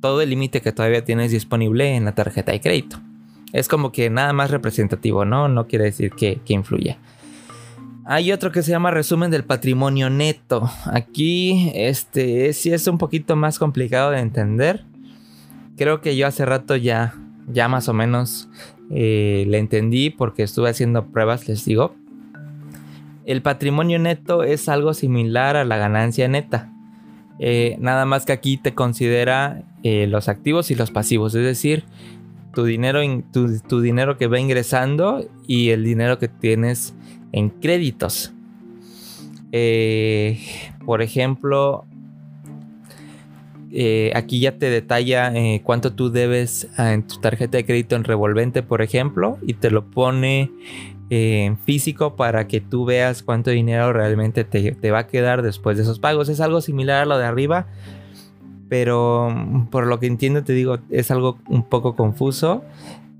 [0.00, 3.00] todo el límite que todavía tienes disponible en la tarjeta de crédito.
[3.52, 5.48] Es como que nada más representativo, ¿no?
[5.48, 6.98] No quiere decir que, que influya.
[8.04, 10.68] Hay otro que se llama resumen del patrimonio neto.
[10.86, 14.84] Aquí, este, sí es un poquito más complicado de entender.
[15.76, 17.14] Creo que yo hace rato ya,
[17.52, 18.48] ya más o menos
[18.90, 21.94] eh, le entendí porque estuve haciendo pruebas, les digo.
[23.24, 26.72] El patrimonio neto es algo similar a la ganancia neta.
[27.38, 31.34] Eh, nada más que aquí te considera eh, los activos y los pasivos.
[31.34, 31.84] Es decir,
[32.54, 33.00] tu dinero,
[33.32, 36.94] tu, dinero que va ingresando y el dinero que tienes
[37.32, 38.34] en créditos.
[40.84, 41.86] Por ejemplo,
[43.72, 48.04] eh, aquí ya te detalla eh, cuánto tú debes en tu tarjeta de crédito en
[48.04, 50.50] revolvente, por ejemplo, y te lo pone
[51.08, 55.76] en físico para que tú veas cuánto dinero realmente te, te, va a quedar después
[55.76, 56.28] de esos pagos.
[56.28, 57.66] Es algo similar a lo de arriba,
[58.68, 62.64] pero mm, por lo que entiendo te digo, es algo un poco confuso.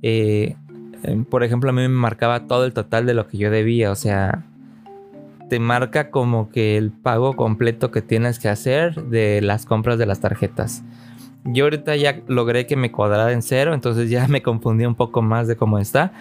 [0.02, 0.56] Eh,
[1.02, 3.90] em, por ejemplo, a mí me marcaba todo el total de lo que yo debía,
[3.90, 4.46] o sea,
[5.52, 10.06] te marca como que el pago completo que tienes que hacer de las compras de
[10.06, 10.82] las tarjetas.
[11.44, 15.20] Yo ahorita ya logré que me cuadrara en cero, entonces ya me confundí un poco
[15.20, 16.14] más de cómo está.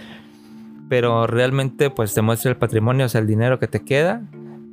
[0.89, 4.21] Pero realmente pues te muestra el patrimonio, o sea, el dinero que te queda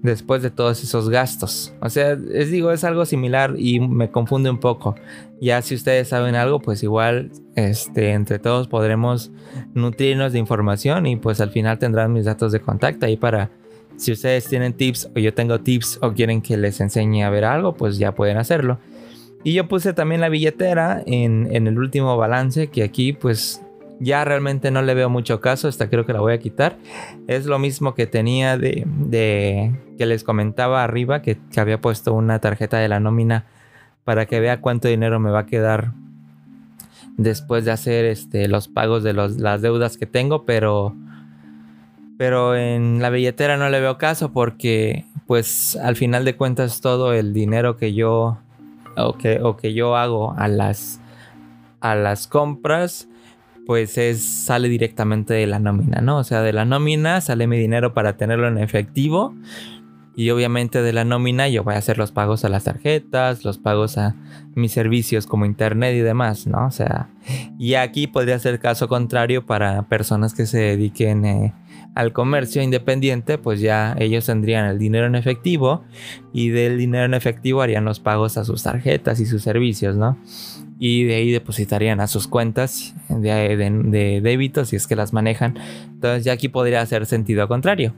[0.02, 1.72] después de todos esos gastos.
[1.80, 4.96] O sea, digo, es algo similar y me confunde un poco.
[5.40, 9.30] Ya si ustedes saben algo, pues igual este, entre todos podremos
[9.74, 13.50] nutrirnos de información y pues al final tendrán mis datos de contacto ahí para
[13.98, 17.44] si ustedes tienen tips o yo tengo tips o quieren que les enseñe a ver
[17.44, 18.78] algo, pues ya pueden hacerlo.
[19.42, 23.60] Y yo puse también la billetera en, el último balance que aquí pues
[24.00, 26.76] ya realmente no le veo mucho caso, esta creo que la voy a quitar.
[27.26, 28.86] Es lo mismo que tenía de,
[29.98, 33.46] que les comentaba arriba, que, había puesto una tarjeta de la nómina
[34.04, 35.92] para que vea cuánto dinero me va a quedar
[37.16, 40.94] después de hacer este, los pagos de las deudas que tengo, pero,
[42.18, 47.14] pero en la billetera no le veo caso porque pues al final de cuentas todo
[47.14, 48.38] el dinero que yo
[49.18, 51.00] que, que yo hago a las,
[51.80, 53.08] a las compras
[53.66, 56.16] pues es, sale directamente de la nómina, ¿no?
[56.16, 59.34] O sea, de la nómina sale mi dinero para tenerlo en efectivo.
[60.16, 63.58] Y obviamente de la nómina yo voy a hacer los pagos a las tarjetas, los
[63.58, 64.16] pagos a
[64.54, 66.66] mis servicios como internet y demás, ¿no?
[66.66, 67.10] O sea,
[67.58, 71.54] y aquí podría ser caso contrario para personas que se dediquen eh,
[71.94, 75.84] al comercio independiente, pues ya ellos tendrían el dinero en efectivo
[76.32, 80.16] y del dinero en efectivo harían los pagos a sus tarjetas y sus servicios, ¿no?
[80.78, 85.58] y de ahí depositarían a sus cuentas de, débito si es que las manejan.
[85.86, 87.94] Entonces ya aquí podría hacer sentido contrario.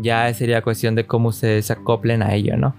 [0.00, 2.74] Ya sería cuestión de cómo ustedes se acoplen a ello, ¿no?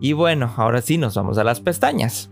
[0.00, 2.30] Y bueno, ahora sí nos vamos a las pestañas.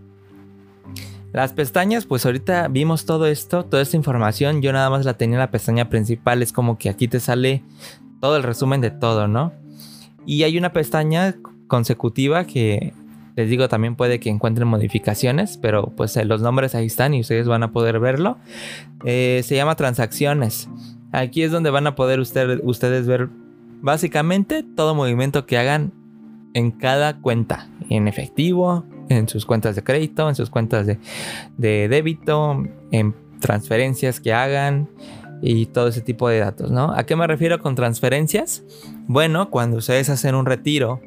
[1.35, 4.61] Las pestañas, pues ahorita vimos todo esto, toda esta información.
[4.61, 6.41] Yo nada más la tenía en la pestaña principal.
[6.41, 7.61] Es como que aquí te sale
[8.21, 9.51] todo el resumen de todo, ¿no?
[10.25, 11.35] Y hay una pestaña
[11.67, 12.93] consecutiva que
[13.35, 17.19] les digo, también puede que encuentren modificaciones, pero pues eh, los nombres ahí están y
[17.19, 18.37] ustedes van a poder verlo.
[19.03, 20.69] Eh, se llama transacciones.
[21.11, 23.27] Aquí es donde van a poder ustedes ver
[23.81, 25.91] básicamente todo movimiento que hagan
[26.53, 30.99] en cada cuenta, en efectivo, en sus cuentas de crédito, en sus cuentas de,
[31.57, 34.89] de débito, en transferencias que hagan
[35.41, 36.91] y todo ese tipo de datos, ¿no?
[36.95, 38.63] ¿A qué me refiero con transferencias?
[39.07, 41.01] Bueno, cuando ustedes hacen un retiro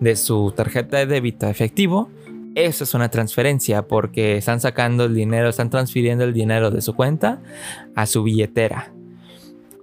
[0.00, 2.10] de su tarjeta de débito efectivo,
[2.54, 6.94] eso es una transferencia porque están sacando el dinero, están transfiriendo el dinero de su
[6.94, 7.40] cuenta
[7.94, 8.92] a su billetera.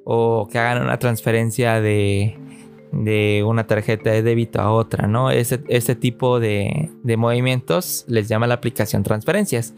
[0.04, 2.38] O que hagan una transferencia de,
[2.92, 5.32] de una tarjeta de débito a otra, ¿no?
[5.32, 9.74] Ese, ese tipo de, de, movimientos les llama la aplicación transferencias.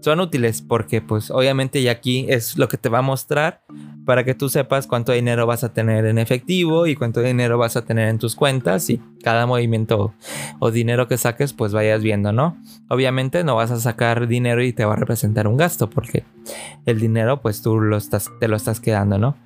[0.00, 3.62] Son útiles porque pues obviamente y aquí es lo que te va a mostrar
[4.04, 7.76] para que tú sepas cuánto dinero vas a tener en efectivo y cuánto dinero vas
[7.76, 10.14] a tener en tus cuentas y cada movimiento
[10.60, 12.56] o dinero que saques pues vayas viendo, ¿no?
[12.88, 16.24] Obviamente no vas a sacar dinero y te va a representar un gasto porque
[16.86, 19.36] el dinero pues tú lo estás, te lo estás quedando, ¿no?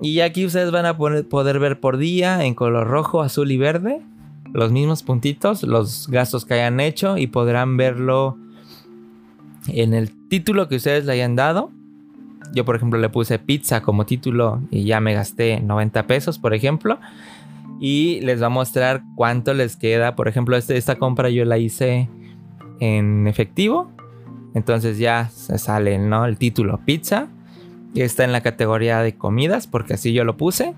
[0.00, 4.00] Y aquí ustedes van a poder ver por día en color rojo, azul y verde
[4.52, 8.38] los mismos puntitos, los gastos que hayan hecho y podrán verlo
[9.66, 11.70] en el título que ustedes le hayan dado
[12.52, 16.54] yo, por ejemplo, le puse pizza como título y ya me gasté 90 pesos, por
[16.54, 16.98] ejemplo.
[17.80, 20.16] Y les va a mostrar cuánto les queda.
[20.16, 22.08] Por ejemplo, este, esta compra yo la hice
[22.80, 23.90] en efectivo.
[24.54, 26.24] Entonces ya se sale ¿no?
[26.24, 27.28] el título pizza.
[27.94, 30.74] Está en la categoría de comidas porque así yo lo puse.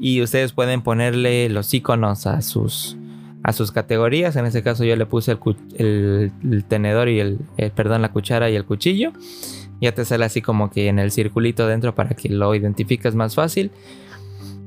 [0.00, 2.96] Y ustedes pueden ponerle los iconos a sus,
[3.42, 4.36] a sus categorías.
[4.36, 5.36] En este caso yo le puse
[5.76, 7.38] el, tenedor y el,
[7.74, 9.12] perdón, la cuchara y el cuchillo
[9.80, 13.34] ya te sale así como que en el circulito dentro para que lo identifiques más
[13.34, 13.70] fácil.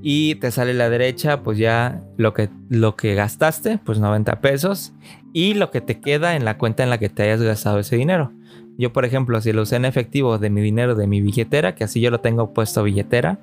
[0.02, 4.40] Y te sale a la derecha, pues ya lo que, lo que gastaste, pues 90
[4.42, 4.94] pesos.
[5.34, 7.96] Y lo que te queda en la cuenta en la que te hayas gastado ese
[7.96, 8.32] dinero.
[8.78, 11.84] Yo, por ejemplo, si lo usé en efectivo de mi dinero de mi billetera, que
[11.84, 13.40] así yo lo tengo puesto billetera,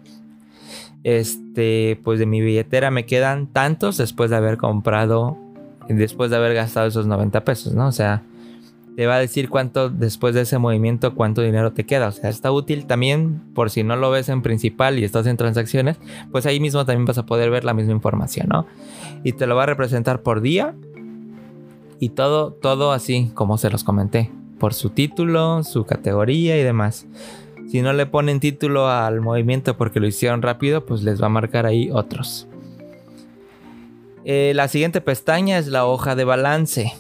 [1.03, 5.37] este, pues de mi billetera me quedan tantos después de haber comprado,
[5.89, 7.89] después de haber gastado esos 90 pesos, ¿no?
[7.89, 8.23] O sea,
[8.97, 12.09] te va a decir cuánto después de ese movimiento, cuánto dinero te queda.
[12.09, 15.37] O sea, está útil también por si no lo ves en principal y estás en
[15.37, 15.99] transacciones,
[16.31, 18.67] pues ahí mismo también vas a poder ver la misma información, ¿no?
[19.25, 20.75] Y te lo va a representar por día
[21.99, 27.07] y todo, todo así como se los comenté, por su título, su categoría y demás.
[27.71, 31.31] Si no le ponen título al movimiento porque lo hicieron rápido, pues les va a
[31.31, 32.47] marcar ahí otros.
[34.25, 36.93] Eh, la siguiente pestaña es la hoja de balance.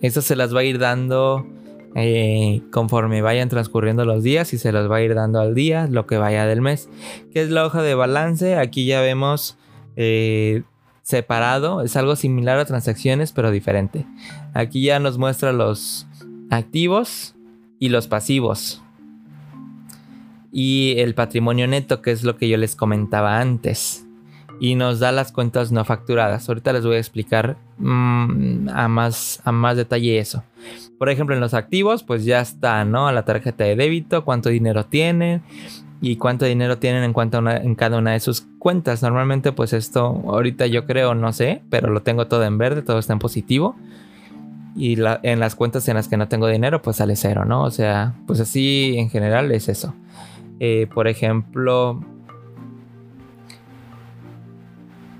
[0.00, 1.46] Eso se las va a ir dando
[1.94, 5.88] eh, conforme vayan transcurriendo los días y se las va a ir dando al día
[5.90, 6.88] lo que vaya del mes.
[7.32, 8.56] ¿Qué es la hoja de balance?
[8.56, 9.58] Aquí ya vemos
[9.96, 10.62] eh,
[11.02, 11.82] separado.
[11.82, 14.06] Es algo similar a transacciones pero diferente.
[14.54, 16.06] Aquí ya nos muestra los
[16.50, 17.34] activos
[17.78, 18.82] y los pasivos.
[20.50, 24.08] Y el patrimonio neto, que es lo que yo les comentaba antes
[24.60, 26.48] y nos da las cuentas no facturadas.
[26.48, 30.42] Ahorita les voy a explicar mm, a, más, a más detalle eso.
[30.98, 33.10] Por ejemplo, en los activos, pues ya está, ¿no?
[33.12, 35.42] La tarjeta de débito, cuánto dinero tienen
[36.00, 39.02] y cuánto dinero tienen en, cuanto en cada una de sus cuentas.
[39.02, 42.98] Normalmente, pues esto, ahorita yo creo, no sé, pero lo tengo todo en verde, todo
[42.98, 43.76] está en positivo.
[44.78, 47.64] Y en las cuentas en las que no tengo dinero, pues sale cero, ¿no?
[47.64, 49.92] O sea, pues así en general es eso.
[50.60, 52.00] Eh, por ejemplo,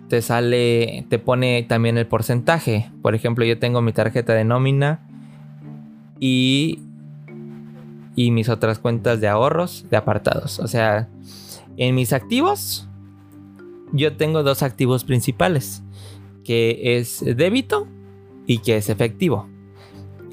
[0.09, 2.89] te sale, te pone también el porcentaje.
[3.03, 5.01] Por ejemplo, yo tengo mi tarjeta de nómina
[6.21, 6.79] y,
[8.15, 10.61] y mis otras cuentas de ahorros de apartados.
[10.61, 11.09] O sea,
[11.77, 12.89] en mis activos,
[13.93, 15.83] yo tengo dos activos principales,
[16.45, 17.89] que es débito
[18.49, 19.47] y que es efectivo.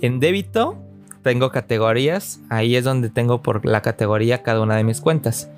[0.02, 0.76] En débito
[1.22, 5.52] tengo categorías, ahí es donde tengo por la categoría cada una de mis cuentas.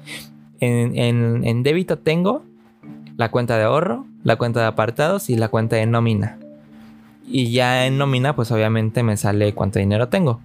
[0.60, 2.44] En, en débito tengo
[3.16, 6.40] la cuenta de ahorro, la cuenta de apartados y la cuenta de nómina.
[7.28, 10.42] Y ya en nómina, pues obviamente me sale cuánto dinero tengo.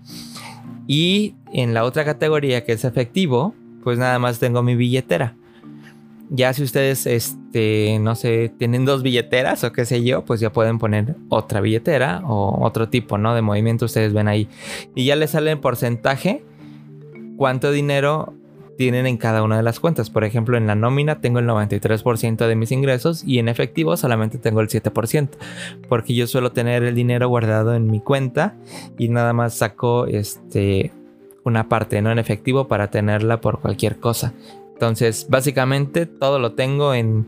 [0.87, 5.35] Y en la otra categoría que es efectivo, pues nada más tengo mi billetera.
[6.31, 10.51] Ya si ustedes, este, no sé, tienen dos billeteras o qué sé yo, pues ya
[10.53, 13.35] pueden poner otra billetera o otro tipo, ¿no?
[13.35, 14.49] De movimiento ustedes ven ahí.
[14.95, 16.43] Y ya les sale en porcentaje
[17.37, 18.35] cuánto dinero
[18.77, 20.11] tienen en cada una de las cuentas.
[20.11, 24.39] Por ejemplo, en la nómina tengo el 93% de mis ingresos y en efectivo solamente
[24.39, 25.29] tengo el 7%,
[25.89, 28.55] porque yo suelo tener el dinero guardado en mi cuenta
[28.99, 30.93] y nada más saco este
[31.45, 34.33] una parte no en efectivo para tenerla por cualquier cosa.
[34.83, 37.27] Entonces, básicamente todo lo tengo en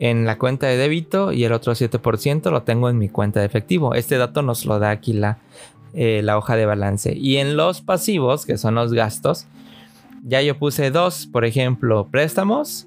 [0.00, 3.46] en la cuenta de débito y el otro 7% lo tengo en mi cuenta de
[3.46, 3.94] efectivo.
[3.94, 5.38] Este dato nos lo da aquí la,
[5.94, 7.14] eh, la hoja de balance.
[7.16, 9.46] Y en los pasivos, que son los gastos,
[10.22, 12.86] ya yo puse dos, por ejemplo, préstamos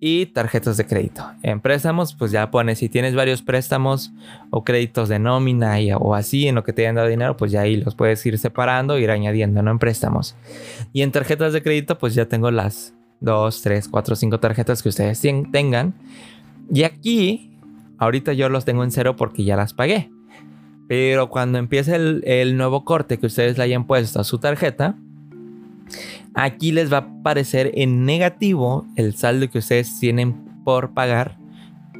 [0.00, 1.24] y tarjetas de crédito.
[1.42, 4.12] En préstamos, pues ya pones si tienes varios préstamos
[4.50, 7.62] o créditos de nómina o así en lo que te hayan dado dinero, pues ya
[7.62, 9.70] ahí los puedes ir separando, ir añadiendo, ¿no?
[9.70, 10.36] En préstamos.
[10.92, 14.88] Y en tarjetas de crédito, pues ya tengo las dos, tres, cuatro, cinco tarjetas que
[14.88, 15.20] ustedes
[15.52, 15.94] tengan.
[16.72, 17.52] Y aquí
[17.98, 20.10] ahorita yo los tengo en cero porque ya las pagué.
[20.88, 24.96] Pero cuando empiece el, nuevo corte que ustedes le hayan puesto a su tarjeta,
[26.34, 31.38] aquí les va a aparecer en negativo el saldo que ustedes tienen por pagar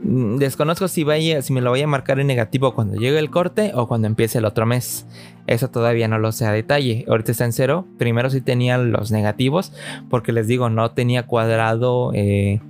[0.03, 3.87] desconozco si, vaya, me lo voy a marcar en negativo cuando llegue el corte o
[3.87, 5.07] cuando empiece el otro mes.
[5.47, 7.05] Eso todavía no lo sé a detalle.
[7.09, 7.87] Ahorita está en cero.
[7.99, 9.73] Primero sí tenía los negativos
[10.11, 12.61] porque les digo, no tenía cuadrado eh,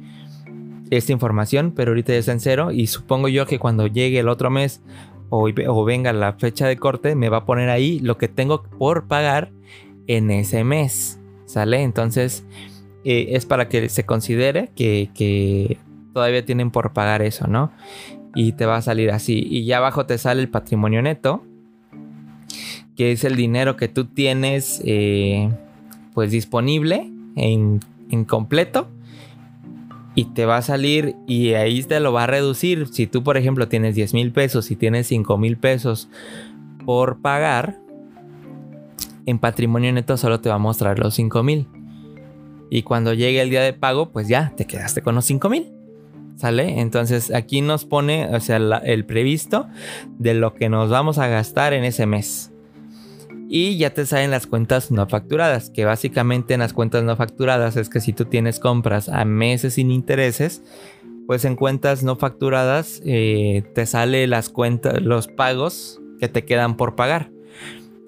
[0.90, 4.28] esta información, pero ahorita ya está en cero y supongo yo que cuando llegue el
[4.28, 4.82] otro mes
[5.28, 9.08] o, venga la fecha de corte me va a poner ahí lo que tengo por
[9.08, 9.50] pagar
[10.06, 11.20] en ese mes.
[11.46, 11.82] ¿Sale?
[11.82, 12.44] Entonces...
[13.08, 15.78] Eh, es para que se considere que,
[16.16, 17.70] todavía tienen por pagar eso, ¿no?
[18.34, 19.46] Y te va a salir así.
[19.50, 21.44] Y ya abajo te sale el patrimonio neto,
[22.96, 25.50] que es el dinero que tú tienes eh,
[26.14, 28.88] pues disponible en, en completo
[30.14, 32.86] y te va a salir y ahí te lo va a reducir.
[32.86, 36.08] Si tú, por ejemplo, tienes 10 mil pesos y tienes 5 mil pesos
[36.86, 37.78] por pagar,
[39.26, 41.68] en patrimonio neto solo te va a mostrar los 5 mil.
[42.70, 45.75] Y cuando llegue el día de pago, pues ya te quedaste con los 5 mil.
[46.36, 46.80] ¿Sale?
[46.80, 49.68] Entonces aquí nos pone, o sea, el previsto
[50.18, 52.52] de lo que nos vamos a gastar en ese mes.
[53.48, 57.76] Y ya te salen las cuentas no facturadas, que básicamente en las cuentas no facturadas
[57.76, 60.62] es que si tú tienes compras a meses sin intereses,
[61.26, 66.76] pues en cuentas no facturadas eh, te sale las cuentas, los pagos que te quedan
[66.76, 67.30] por pagar.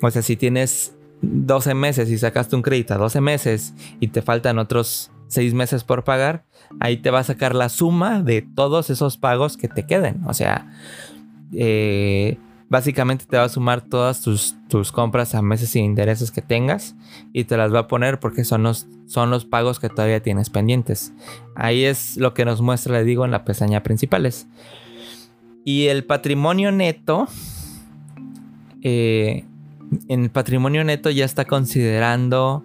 [0.02, 4.22] O sea, si tienes 12 meses y sacaste un crédito a 12 meses y te
[4.22, 6.44] faltan otros 6 meses por pagar,
[6.80, 10.22] ahí te va a sacar la suma de todos esos pagos que te queden.
[10.26, 10.66] O sea,
[11.52, 12.38] eh,
[12.68, 16.94] básicamente te va a sumar todas tus, tus, compras a meses sin intereses que tengas
[17.32, 20.50] y te las va a poner porque son los, son los pagos que todavía tienes
[20.50, 21.12] pendientes.
[21.54, 24.46] Ahí es lo que nos muestra, le digo, en la pestaña principales.
[25.64, 27.26] Y el patrimonio neto,
[28.82, 29.44] eh,
[30.08, 32.64] en el patrimonio neto ya está considerando,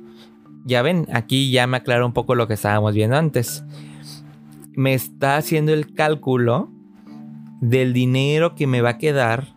[0.66, 3.64] ya ven, aquí ya me aclaro un poco lo que estábamos viendo antes
[4.76, 6.70] me está haciendo el cálculo
[7.62, 9.48] del dinero que me va a quedar.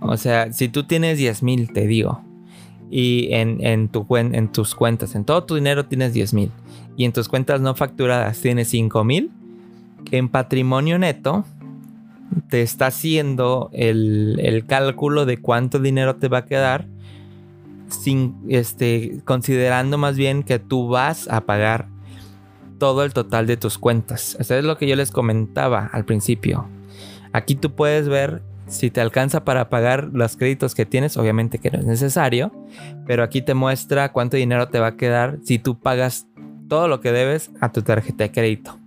[0.00, 2.22] O sea, si tú tienes 10 mil, te digo,
[2.90, 6.50] y en, tu, en tus cuentas, en todo tu dinero tienes 10 mil,
[6.96, 9.30] y en tus cuentas no facturadas tienes 5 mil,
[10.10, 11.44] en patrimonio neto
[12.48, 16.86] te está haciendo el, el, cálculo de cuánto dinero te va a quedar,
[18.48, 21.88] este, considerando más bien que tú vas a pagar
[22.78, 24.36] todo el total de tus cuentas.
[24.40, 26.68] Eso es lo que yo les comentaba al principio.
[27.32, 31.70] Aquí tú puedes ver si te alcanza para pagar los créditos que tienes, obviamente que
[31.70, 32.52] no es necesario,
[33.06, 36.26] pero aquí te muestra cuánto dinero te va a quedar si tú pagas
[36.68, 38.78] todo lo que debes a tu tarjeta de crédito.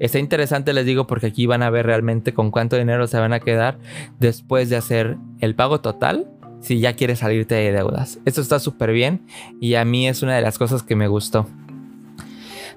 [0.00, 3.32] Está interesante, les digo, porque aquí van a ver realmente con cuánto dinero se van
[3.32, 3.78] a quedar
[4.18, 6.28] después de hacer el pago total
[6.64, 8.18] si ya quieres salirte de deudas.
[8.24, 9.26] Esto está súper bien
[9.60, 11.46] y a mí es una de las cosas que me gustó.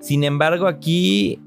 [0.02, 1.40] Sin embargo, aquí,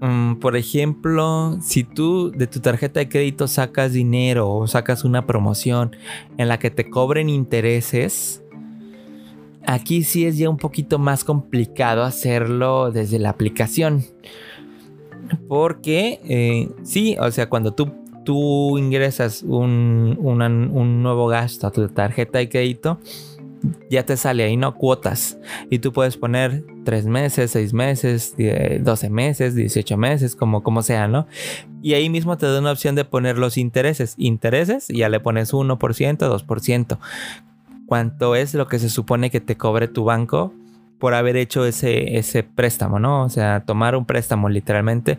[0.00, 5.26] mm, por ejemplo, si tú de tu tarjeta de crédito sacas dinero o sacas una
[5.26, 5.94] promoción
[6.38, 8.42] en la que te cobren intereses,
[9.66, 14.02] aquí sí es ya un poquito más complicado hacerlo desde la aplicación.
[15.46, 21.88] Porque eh, sí, o sea, cuando tú, tú ingresas un, un nuevo gasto a tu
[21.88, 22.98] tarjeta de crédito,
[23.90, 24.74] ya te sale ahí, ¿no?
[24.74, 25.38] Cuotas.
[25.70, 28.34] Y tú puedes poner 3 meses, 6 meses,
[28.80, 31.26] 12 meses, 18 meses, como, como sea, ¿no?
[31.82, 34.14] Y ahí mismo te da una opción de poner los intereses.
[34.18, 36.98] Intereses, ya le pones 1%, 2%.
[37.86, 40.52] ¿Cuánto es lo que se supone que te cobre tu banco
[40.98, 43.24] por haber hecho ese, ese préstamo, ¿no?
[43.24, 45.18] O sea, tomar un préstamo literalmente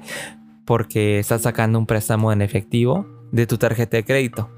[0.65, 4.49] porque estás sacando un préstamo en efectivo de tu tarjeta de crédito.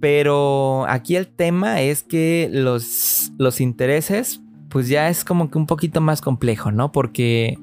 [0.00, 5.66] Pero aquí el tema es que los, los intereses, pues ya es como que un
[5.66, 6.90] poquito más complejo, ¿no?
[6.90, 7.56] Porque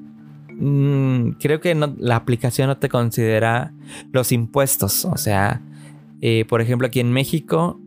[0.54, 3.72] mm, creo que la aplicación no te considera
[4.12, 5.04] los impuestos.
[5.04, 5.60] O sea,
[6.22, 7.78] eh, por ejemplo, aquí en México,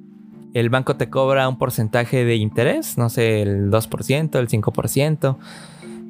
[0.53, 5.38] el banco te cobra un porcentaje de interés, no sé, el 2%, el 5%.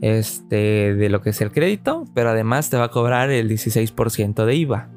[0.04, 4.44] Este, de lo que es el crédito, pero además te va a cobrar el 16%
[4.44, 4.90] de IVA.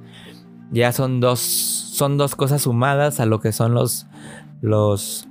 [0.72, 4.08] Ya son dos son dos cosas sumadas a lo que son los,
[4.62, 5.28] los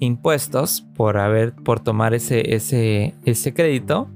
[0.00, 4.08] impuestos por haber, por tomar ese, ese, ese crédito.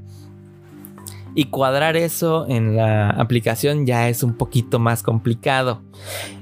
[1.37, 5.83] Y cuadrar eso en la aplicación ya es un poquito más complicado.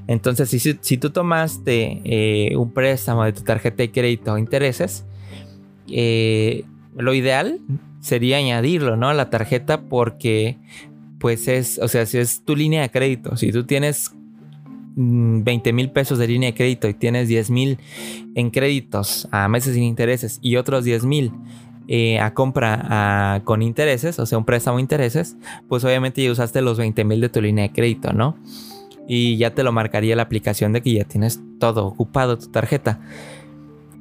[0.07, 5.05] Entonces, si, si tú tomaste eh, un préstamo de tu tarjeta de crédito o intereses,
[5.87, 6.65] eh,
[6.97, 7.61] lo ideal
[8.05, 9.09] sería añadirlo ¿no?
[9.09, 10.59] a la tarjeta porque
[11.19, 14.13] pues es, o sea, si es tu línea de crédito, si tú tienes
[14.95, 17.79] 20 mm, mil pesos de línea de crédito y tienes 10 mil
[18.35, 21.33] en créditos a meses sin intereses y otros 10 mil
[21.89, 26.77] eh, a compra con intereses, o sea, un préstamo intereses, pues obviamente ya usaste los
[26.77, 28.37] 20 mil de tu línea de crédito, ¿no?
[29.09, 33.01] Y ya te lo marcaría la aplicación de que ya tienes todo ocupado tu tarjeta.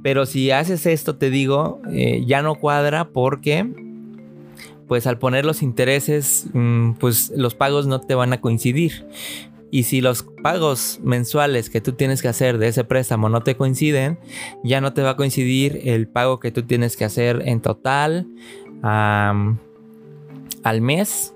[0.01, 3.65] Pero si haces esto, te digo, eh, ya no cuadra porque
[4.93, 9.07] pues al poner los intereses, mm, pues los pagos no te van a coincidir.
[9.71, 13.57] Y si los pagos mensuales que tú tienes que hacer de ese préstamo no te
[13.57, 14.19] coinciden,
[14.63, 18.27] ya no te va a coincidir el pago que tú tienes que hacer en total
[18.83, 19.57] al
[20.79, 21.33] mes.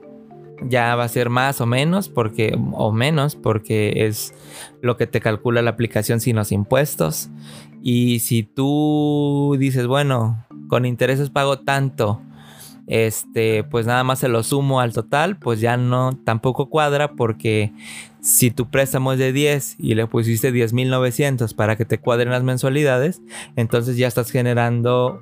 [0.62, 4.36] Ya va a ser más o menos porque o menos porque es
[4.84, 7.32] lo que te calcula la aplicación sin los impuestos.
[7.82, 12.22] Y si tú dices, bueno, con intereses pago tanto,
[12.88, 17.74] este, pues nada más se lo sumo al total, pues ya no tampoco cuadra porque
[18.22, 22.44] si tu préstamo es de 10 y le pusiste 10.900 para que te cuadren las
[22.44, 23.22] mensualidades,
[23.56, 25.22] entonces ya estás generando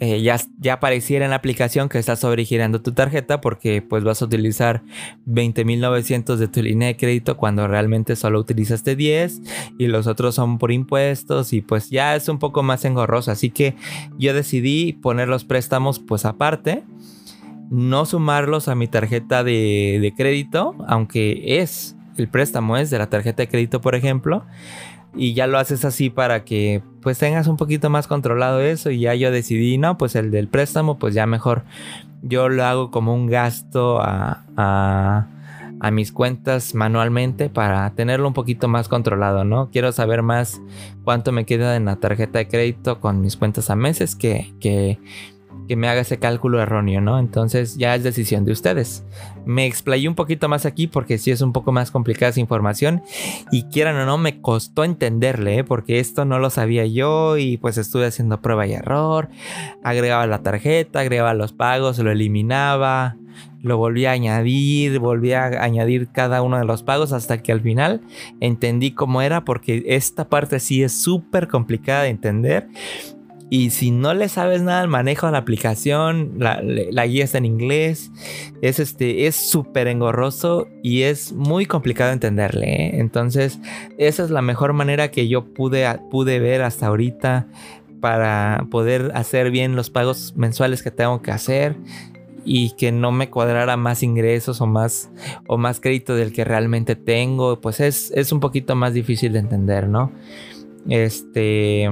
[0.00, 4.22] eh, ya, ya apareciera en la aplicación que estás sobregirando tu tarjeta porque pues vas
[4.22, 4.82] a utilizar
[5.26, 9.40] 20.900 de tu línea de crédito cuando realmente solo utilizaste 10
[9.76, 13.32] y los otros son por impuestos y pues ya es un poco más engorroso.
[13.32, 13.74] Así que
[14.18, 16.84] yo decidí poner los préstamos pues aparte,
[17.68, 23.08] no sumarlos a mi tarjeta de, de crédito, aunque es el préstamo es de la
[23.08, 24.44] tarjeta de crédito por ejemplo
[25.14, 29.00] y ya lo haces así para que pues tengas un poquito más controlado eso y
[29.00, 31.64] ya yo decidí, no, pues el del préstamo pues ya mejor
[32.22, 35.26] yo lo hago como un gasto a, a,
[35.80, 39.70] a mis cuentas manualmente para tenerlo un poquito más controlado, ¿no?
[39.70, 40.60] Quiero saber más
[41.04, 44.98] cuánto me queda en la tarjeta de crédito con mis cuentas a meses que, que
[45.66, 47.18] que me haga ese cálculo erróneo, ¿no?
[47.18, 49.04] Entonces ya es decisión de ustedes.
[49.44, 53.02] Me explayé un poquito más aquí porque sí es un poco más complicada esa información
[53.50, 55.64] y quieran o no me costó entenderle, ¿eh?
[55.64, 59.28] porque esto no lo sabía yo y pues estuve haciendo prueba y error,
[59.82, 63.16] agregaba la tarjeta, agregaba los pagos, lo eliminaba,
[63.62, 67.60] lo volví a añadir, volví a añadir cada uno de los pagos hasta que al
[67.60, 68.02] final
[68.40, 72.68] entendí cómo era porque esta parte sí es súper complicada de entender
[73.50, 76.60] y si no le sabes nada al manejo de la aplicación, la,
[77.06, 78.10] guía está en inglés,
[78.60, 82.66] es este, es súper engorroso y es muy complicado entenderle.
[82.66, 82.90] ¿eh?
[83.00, 83.58] Entonces,
[83.96, 87.46] esa es la mejor manera que yo pude, pude ver hasta ahorita
[88.00, 91.74] para poder hacer bien los pagos mensuales que tengo que hacer
[92.44, 95.10] y que no me cuadrara más ingresos o más
[95.46, 99.38] o más crédito del que realmente tengo, pues es, es un poquito más difícil de
[99.38, 100.12] entender, ¿no?
[100.88, 101.90] Este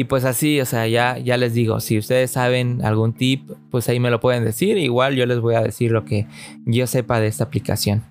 [0.00, 3.86] y pues así, o sea, ya, ya les digo, si ustedes saben algún tip, pues
[3.90, 4.78] ahí me lo pueden decir.
[4.78, 6.26] Igual yo les voy a decir lo que
[6.64, 8.02] yo sepa de esta aplicación.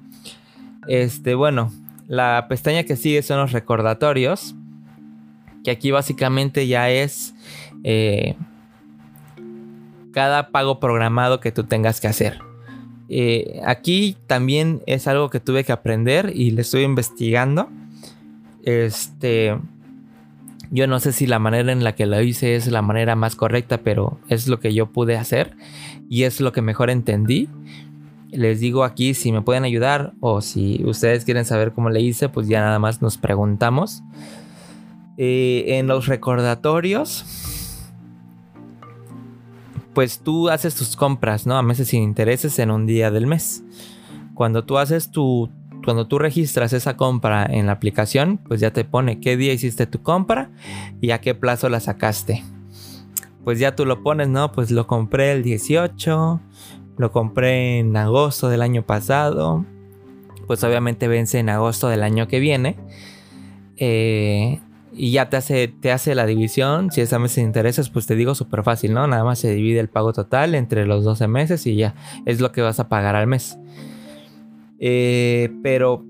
[0.88, 1.74] Este, bueno,
[2.08, 4.54] la pestaña que sigue son los recordatorios.
[5.64, 7.34] Que aquí básicamente ya es
[7.84, 8.36] eh,
[10.14, 12.38] cada pago programado que tú tengas que hacer.
[13.10, 17.68] Eh, aquí también es algo que tuve que aprender y le estoy investigando.
[18.64, 19.58] Este
[20.72, 23.36] yo no sé si la manera en la que lo hice es la manera más
[23.36, 25.56] correcta, pero es lo que yo pude hacer
[26.10, 27.50] y es lo que mejor entendí.
[28.32, 32.30] Les digo aquí si me pueden ayudar o si ustedes quieren saber cómo le hice,
[32.30, 34.04] pues ya nada más nos preguntamos.
[35.18, 37.26] Eh, en los recordatorios,
[39.94, 41.58] pues tú haces tus compras, ¿no?
[41.58, 43.64] A meses sin intereses en un día del mes.
[44.36, 45.50] Cuando tú haces tu,
[45.84, 49.86] cuando tú registras esa compra en la aplicación, pues ya te pone qué día hiciste
[49.88, 50.52] tu compra
[51.02, 52.44] y a qué plazo la sacaste.
[53.44, 54.52] Pues ya tú lo pones, ¿no?
[54.52, 56.40] Pues lo compré el 18,
[56.98, 59.66] lo compré en agosto del año pasado,
[60.48, 62.78] pues obviamente vence en agosto del año que viene.
[63.78, 64.60] Eh,
[64.92, 66.92] y ya te hace, te hace la división.
[66.92, 69.08] Si esa mes te intereses, pues te digo súper fácil, ¿no?
[69.08, 72.52] Nada más se divide el pago total entre los 12 meses y ya es lo
[72.52, 73.58] que vas a pagar al mes.
[74.80, 76.06] Eh, pero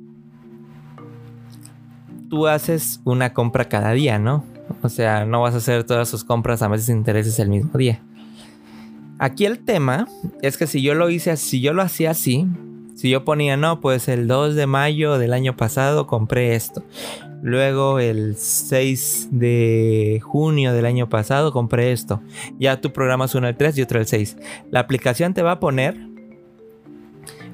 [2.30, 4.43] tú haces una compra cada día, ¿no?
[4.82, 8.01] O sea, no vas a hacer todas sus compras a veces intereses el mismo día.
[9.17, 10.07] Aquí el tema
[10.41, 12.47] es que si yo lo hice así, si yo lo hacía así,
[12.95, 16.84] si yo ponía, no, pues el 2 de mayo del año pasado compré esto.
[17.41, 22.22] Luego el 6 de junio del año pasado compré esto.
[22.59, 24.38] Ya tú programas uno el 3 y otro el 6.
[24.72, 26.09] La aplicación te va a poner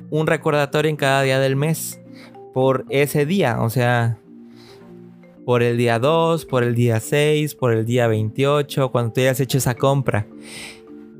[0.10, 1.99] un recordatorio en cada día del mes
[2.53, 4.18] por ese día, o sea,
[5.45, 9.39] por el día 2, por el día 6, por el día 28, cuando tú hayas
[9.39, 10.26] hecho esa compra.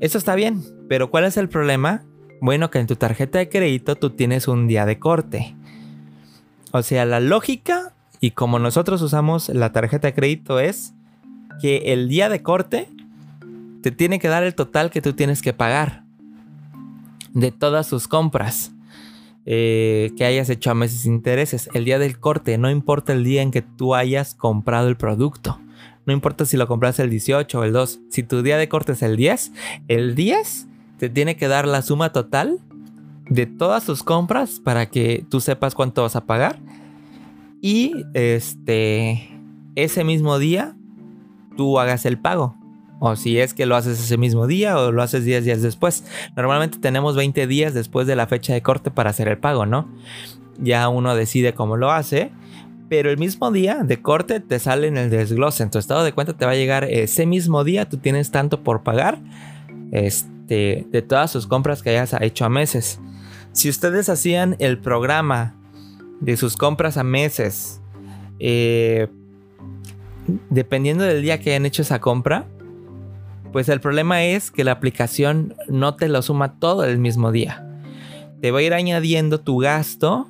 [0.00, 2.04] Eso está bien, pero ¿cuál es el problema?
[2.40, 5.54] Bueno, que en tu tarjeta de crédito tú tienes un día de corte.
[6.72, 10.94] O sea, la lógica y como nosotros usamos la tarjeta de crédito es
[11.60, 12.88] que el día de corte
[13.82, 16.02] te tiene que dar el total que tú tienes que pagar
[17.32, 18.72] de todas tus compras
[19.46, 21.70] eh, que hayas hecho a meses intereses.
[21.72, 25.60] El día del corte, no importa el día en que tú hayas comprado el producto.
[26.04, 28.00] No importa si lo compraste el 18 o el 2.
[28.10, 29.52] Si tu día de corte es el 10,
[29.88, 30.66] el 10
[30.98, 32.58] te tiene que dar la suma total
[33.28, 36.58] de todas tus compras para que tú sepas cuánto vas a pagar.
[37.60, 39.30] Y este
[39.76, 40.76] ese mismo día
[41.56, 42.56] tú hagas el pago.
[42.98, 46.04] O si es que lo haces ese mismo día o lo haces 10 días después.
[46.34, 49.88] Normalmente tenemos 20 días después de la fecha de corte para hacer el pago, ¿no?
[50.58, 52.32] Ya uno decide cómo lo hace
[52.88, 55.62] pero el mismo día de corte te sale en el desglose.
[55.62, 57.88] En tu estado de cuenta te va a llegar ese mismo día.
[57.88, 59.18] Tú tienes tanto por pagar
[59.92, 63.00] este, de todas sus compras que hayas hecho a meses.
[63.52, 65.56] Si ustedes hacían el programa
[66.20, 67.80] de sus compras a meses,
[68.38, 69.08] eh,
[70.50, 72.46] dependiendo del día que hayan hecho esa compra,
[73.56, 77.66] pues el problema es que la aplicación no te lo suma todo el mismo día.
[78.42, 80.28] Te va a ir añadiendo tu gasto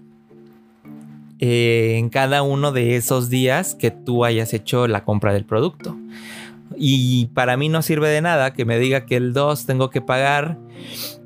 [1.41, 5.97] eh, en cada uno de esos días que tú hayas hecho la compra del producto.
[6.77, 10.01] Y para mí no sirve de nada que me diga que el 2 tengo que
[10.01, 10.57] pagar,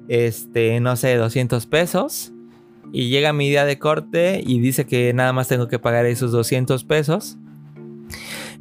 [0.09, 2.33] este, no sé, 200 pesos.
[2.95, 6.33] Y llega mi día de corte y dice que nada más tengo que pagar esos
[6.33, 7.37] 200 pesos.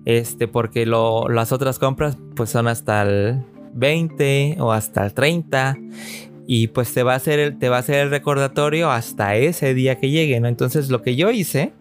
[0.09, 3.43] Este, porque las otras compras pues son hasta el
[3.75, 5.77] 20 o hasta el 30
[6.47, 10.09] y pues te va a hacer el, te va a recordatorio hasta ese día que
[10.09, 10.47] llegue, ¿no?
[10.47, 11.73] Entonces lo que yo hice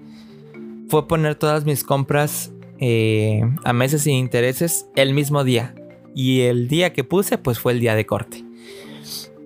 [0.90, 5.74] fue poner todas mis compras eh, a meses sin intereses el mismo día.
[6.14, 8.44] Y el día que puse pues fue el día de corte.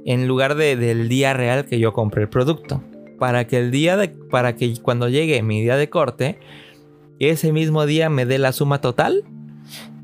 [0.05, 2.83] En lugar de, del día real que yo compré el producto.
[3.21, 6.41] Para que el día de, para que cuando llegue mi día de corte,
[7.31, 9.25] ese mismo día me dé la suma total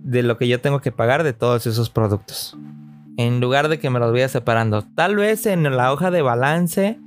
[0.02, 2.56] de lo que yo tengo que pagar de todos esos productos
[3.18, 4.82] en lugar de que me los vaya separando.
[4.94, 6.98] Tal vez en la hoja de balance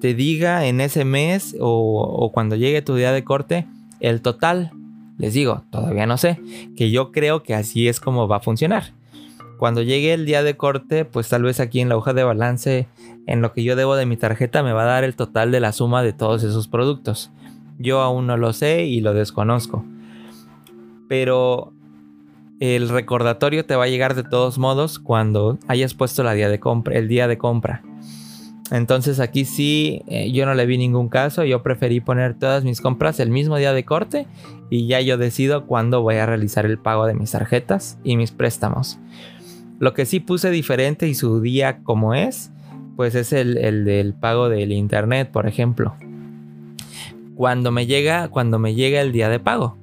[0.00, 3.66] te diga en ese mes o, cuando llegue tu día de corte
[3.98, 4.70] el total.
[5.16, 6.38] Les digo, todavía no sé,
[6.76, 8.92] que yo creo que así es como va a funcionar.
[9.58, 12.86] Cuando llegue el día de corte, pues tal vez aquí en la hoja de balance,
[13.26, 15.60] en lo que yo debo de mi tarjeta, me va a dar el total de
[15.60, 17.32] la suma de todos esos productos.
[17.78, 19.84] Yo aún no lo sé y lo desconozco.
[21.08, 21.72] Pero
[22.60, 26.58] el recordatorio te va a llegar de todos modos cuando hayas puesto la día de
[26.58, 27.82] compra, el día de compra.
[28.70, 32.80] Entonces aquí sí, eh, yo no le vi ningún caso, yo preferí poner todas mis
[32.80, 34.26] compras el mismo día de corte
[34.68, 38.30] y ya yo decido cuándo voy a realizar el pago de mis tarjetas y mis
[38.30, 38.98] préstamos.
[39.78, 42.50] Lo que sí puse diferente y su día como es,
[42.96, 45.94] pues es el, el del pago del internet, por ejemplo.
[47.38, 49.78] Cuando me llega, cuando me llega el día de pago.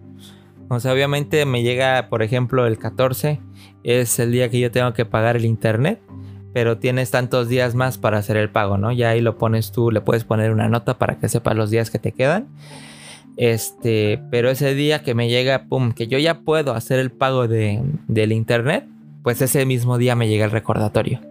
[0.67, 3.39] O sea, obviamente me llega, por ejemplo, el 14,
[3.83, 6.01] es el día que yo tengo que pagar el internet,
[6.53, 8.91] pero tienes tantos días más para hacer el pago, ¿no?
[8.91, 11.89] Ya ahí lo pones tú, le puedes poner una nota para que sepas los días
[11.89, 12.49] que te quedan.
[13.37, 17.47] Este, pero ese día que me llega, pum, que yo ya puedo hacer el pago
[17.47, 18.85] de, del internet,
[19.23, 21.21] pues ese mismo día me llega el recordatorio.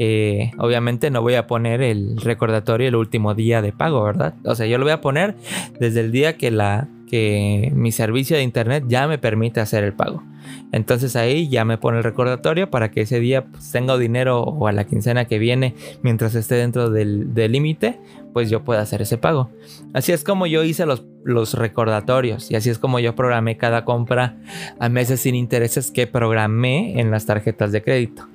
[0.00, 4.34] Eh, obviamente no voy a poner el recordatorio el último día de pago, ¿verdad?
[4.44, 5.34] O sea, yo lo voy a poner
[5.80, 10.22] desde el día que mi servicio de internet ya me permite hacer el pago.
[10.70, 14.68] Entonces ahí ya me pone el recordatorio para que ese día pues, tenga dinero o
[14.68, 17.98] a la quincena que viene mientras esté dentro del límite,
[18.32, 19.50] pues yo pueda hacer ese pago.
[19.94, 24.36] Así es como yo hice los recordatorios y así es como yo programé cada compra
[24.78, 28.26] a meses sin intereses que programé en las tarjetas de crédito.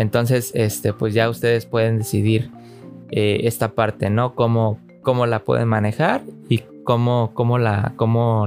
[0.00, 2.50] Entonces, este, pues ya ustedes pueden decidir
[3.10, 4.34] eh, esta parte, ¿no?
[4.34, 7.94] Cómo, cómo la pueden manejar y cómo, la,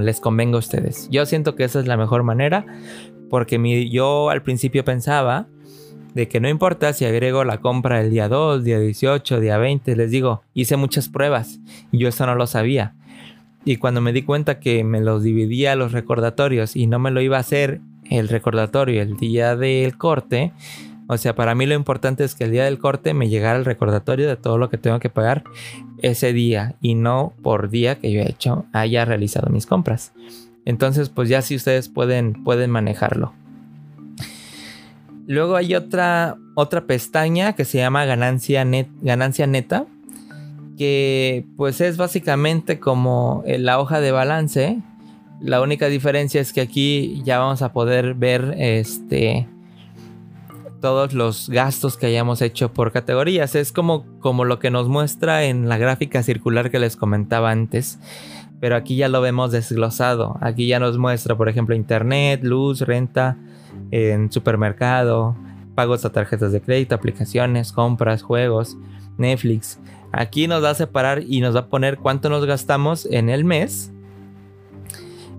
[0.01, 1.07] les convenga a ustedes.
[1.11, 2.65] Yo siento que esa es la mejor manera
[3.29, 5.45] porque mi, yo al principio pensaba
[6.15, 9.95] de que no importa si agrego la compra el día 2, día 18, día 20,
[9.95, 11.59] les digo, hice muchas pruebas
[11.91, 12.95] y yo eso no lo sabía.
[13.63, 17.21] Y cuando me di cuenta que me los dividía los recordatorios y no me lo
[17.21, 17.79] iba a hacer
[18.09, 20.51] el recordatorio el día del corte,
[21.07, 23.65] o sea, para mí lo importante es que el día del corte me llegara el
[23.65, 25.43] recordatorio de todo lo que tengo que pagar
[26.01, 30.13] ese día y no por día que yo he hecho, haya realizado mis compras.
[30.65, 33.33] Entonces, pues ya si ustedes pueden, pueden manejarlo.
[35.27, 39.85] Luego hay otra, otra pestaña que se llama ganancia, net, ganancia neta,
[40.77, 44.79] que pues es básicamente como la hoja de balance.
[45.41, 49.47] La única diferencia es que aquí ya vamos a poder ver este
[50.83, 53.55] todos los gastos que hayamos hecho por categorías.
[53.55, 57.99] Es como, como lo que nos muestra en la gráfica circular que les comentaba antes.
[58.59, 60.37] Pero aquí ya lo vemos desglosado.
[60.41, 63.37] Aquí ya nos muestra, por ejemplo, internet, luz, renta,
[63.91, 65.37] en supermercado,
[65.73, 68.75] pagos a tarjetas de crédito, aplicaciones, compras, juegos,
[69.17, 69.79] Netflix.
[70.11, 73.45] Aquí nos va a separar y nos va a poner cuánto nos gastamos en el
[73.45, 73.93] mes.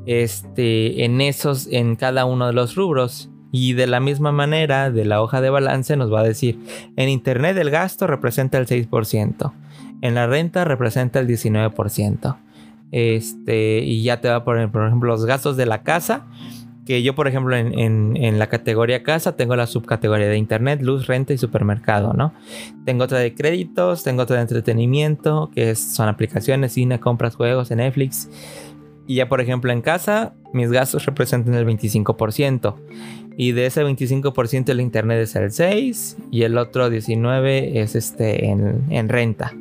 [0.06, 3.28] Este, en esos, en cada uno de los rubros.
[3.56, 6.58] Y de la misma manera, de la hoja de balance nos va a decir,
[6.96, 9.52] en Internet el gasto representa el 6%,
[10.00, 12.36] en la renta representa el 19%.
[12.90, 16.26] Este, y ya te va a poner, por ejemplo, los gastos de la casa,
[16.84, 21.32] que yo, por ejemplo, en, la categoría casa tengo la subcategoría de Internet, luz, renta
[21.32, 22.34] y supermercado, ¿no?
[22.84, 27.78] Tengo otra de créditos, tengo otra de entretenimiento, que son aplicaciones, cine, compras, juegos en
[27.78, 28.28] Netflix.
[29.06, 32.74] Y ya, por ejemplo, en casa, mis gastos representan el 25%.
[33.36, 38.46] Y de ese 25% el internet es el 6 y el otro 19 es este
[38.46, 39.52] en, renta.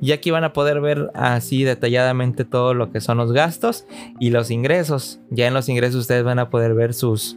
[0.00, 3.86] Y aquí van a poder ver así detalladamente todo lo que son los gastos
[4.20, 5.20] y los ingresos.
[5.30, 7.36] Ya en los ingresos ustedes van a poder ver sus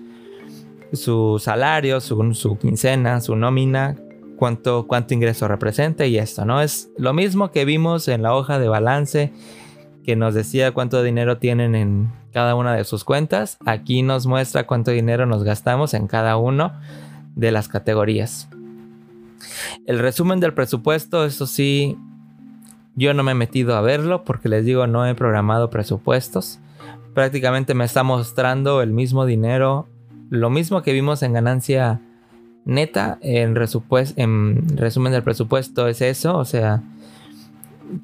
[0.94, 3.98] su salario, su, su quincena, su nómina,
[4.36, 6.62] cuánto, cuánto ingreso representa y esto, ¿no?
[6.62, 9.34] Es lo mismo que vimos en la hoja de balance
[10.04, 13.58] que nos decía cuánto dinero tienen en cada una de sus cuentas.
[13.66, 16.74] Aquí nos muestra cuánto dinero nos gastamos en cada uno
[17.34, 18.50] de las categorías.
[19.86, 21.98] El resumen del presupuesto, eso sí,
[22.96, 26.60] yo no me he metido a verlo porque les digo, no he programado presupuestos.
[27.14, 29.88] Prácticamente me está mostrando el mismo dinero,
[30.30, 32.02] lo mismo que vimos en ganancia
[32.66, 36.84] neta, en, en resumen del presupuesto es eso, o sea,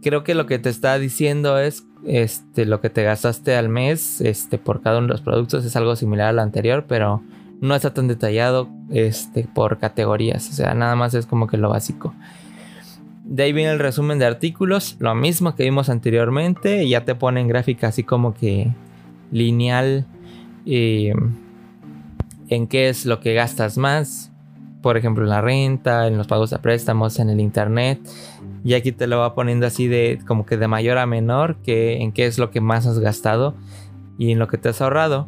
[0.02, 4.22] creo que lo que te está diciendo es este, lo que te gastaste al mes
[4.22, 7.22] este, por cada uno de los productos es algo similar al anterior, pero
[7.62, 10.50] no está tan detallado este, por categorías.
[10.50, 12.14] O sea, nada más es como que lo básico.
[13.24, 17.16] De ahí viene el resumen de artículos, lo mismo que vimos anteriormente, y ya te
[17.16, 18.74] ponen gráfica así como que
[19.32, 20.06] lineal
[20.66, 21.14] eh,
[22.50, 24.32] en qué es lo que gastas más,
[24.82, 28.00] por ejemplo en la renta, en los pagos de préstamos, en el internet,
[28.64, 32.02] y aquí te lo va poniendo así de como que de mayor a menor, que
[32.02, 33.56] en qué es lo que más has gastado
[34.18, 35.28] y en lo que te has ahorrado.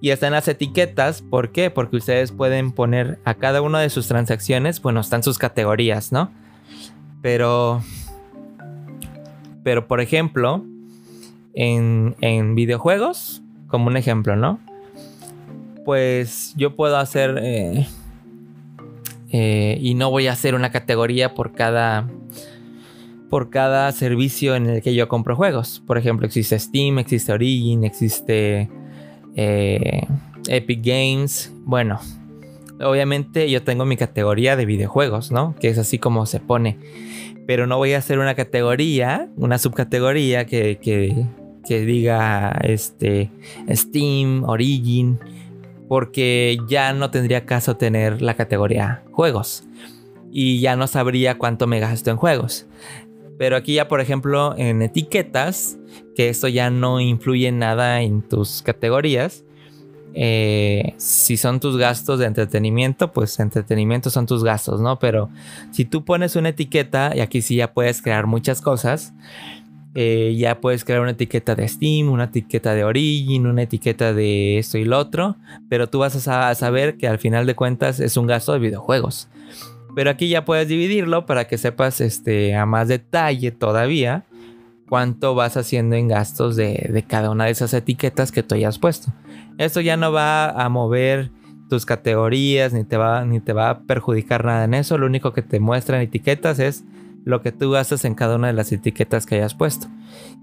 [0.00, 1.70] Y están las etiquetas, ¿por qué?
[1.70, 6.30] Porque ustedes pueden poner a cada una de sus transacciones, bueno, están sus categorías, ¿no?
[7.20, 7.82] Pero,
[9.64, 10.64] pero por ejemplo,
[11.54, 14.60] en, en videojuegos, como un ejemplo, ¿no?
[15.84, 17.38] Pues yo puedo hacer...
[17.42, 17.86] Eh,
[19.30, 22.08] eh, y no voy a hacer una categoría por cada
[23.28, 25.82] por cada servicio en el que yo compro juegos.
[25.86, 28.70] Por ejemplo, existe Steam, existe Origin, existe
[29.36, 30.06] eh,
[30.48, 31.52] Epic Games.
[31.64, 32.00] Bueno,
[32.80, 35.54] obviamente yo tengo mi categoría de videojuegos, ¿no?
[35.60, 36.78] Que es así como se pone.
[37.46, 41.26] Pero no voy a hacer una categoría, una subcategoría que, que,
[41.66, 43.30] que diga este,
[43.70, 45.18] Steam, Origin
[45.88, 49.64] porque ya no tendría caso tener la categoría juegos
[50.30, 52.66] y ya no sabría cuánto me gasto en juegos.
[53.38, 55.78] Pero aquí ya, por ejemplo, en etiquetas,
[56.14, 59.44] que esto ya no influye nada en tus categorías.
[60.14, 64.98] Eh, si son tus gastos de entretenimiento, pues entretenimiento son tus gastos, ¿no?
[64.98, 65.30] Pero
[65.70, 69.14] si tú pones una etiqueta, y aquí sí ya puedes crear muchas cosas,
[70.00, 74.58] eh, ya puedes crear una etiqueta de Steam, una etiqueta de Origin, una etiqueta de
[74.58, 75.34] esto y lo otro,
[75.68, 79.26] pero tú vas a saber que al final de cuentas es un gasto de videojuegos.
[79.96, 84.22] Pero aquí ya puedes dividirlo para que sepas este, a más detalle todavía
[84.88, 89.12] cuánto vas haciendo en gastos de, cada una de esas etiquetas que tú hayas puesto.
[89.58, 91.32] Esto ya no va a mover
[91.68, 94.96] tus categorías ni te va, ni te va a perjudicar nada en eso.
[94.96, 96.84] Lo único que te muestran etiquetas es
[97.28, 99.86] lo que tú gastas en cada una de las etiquetas que hayas puesto.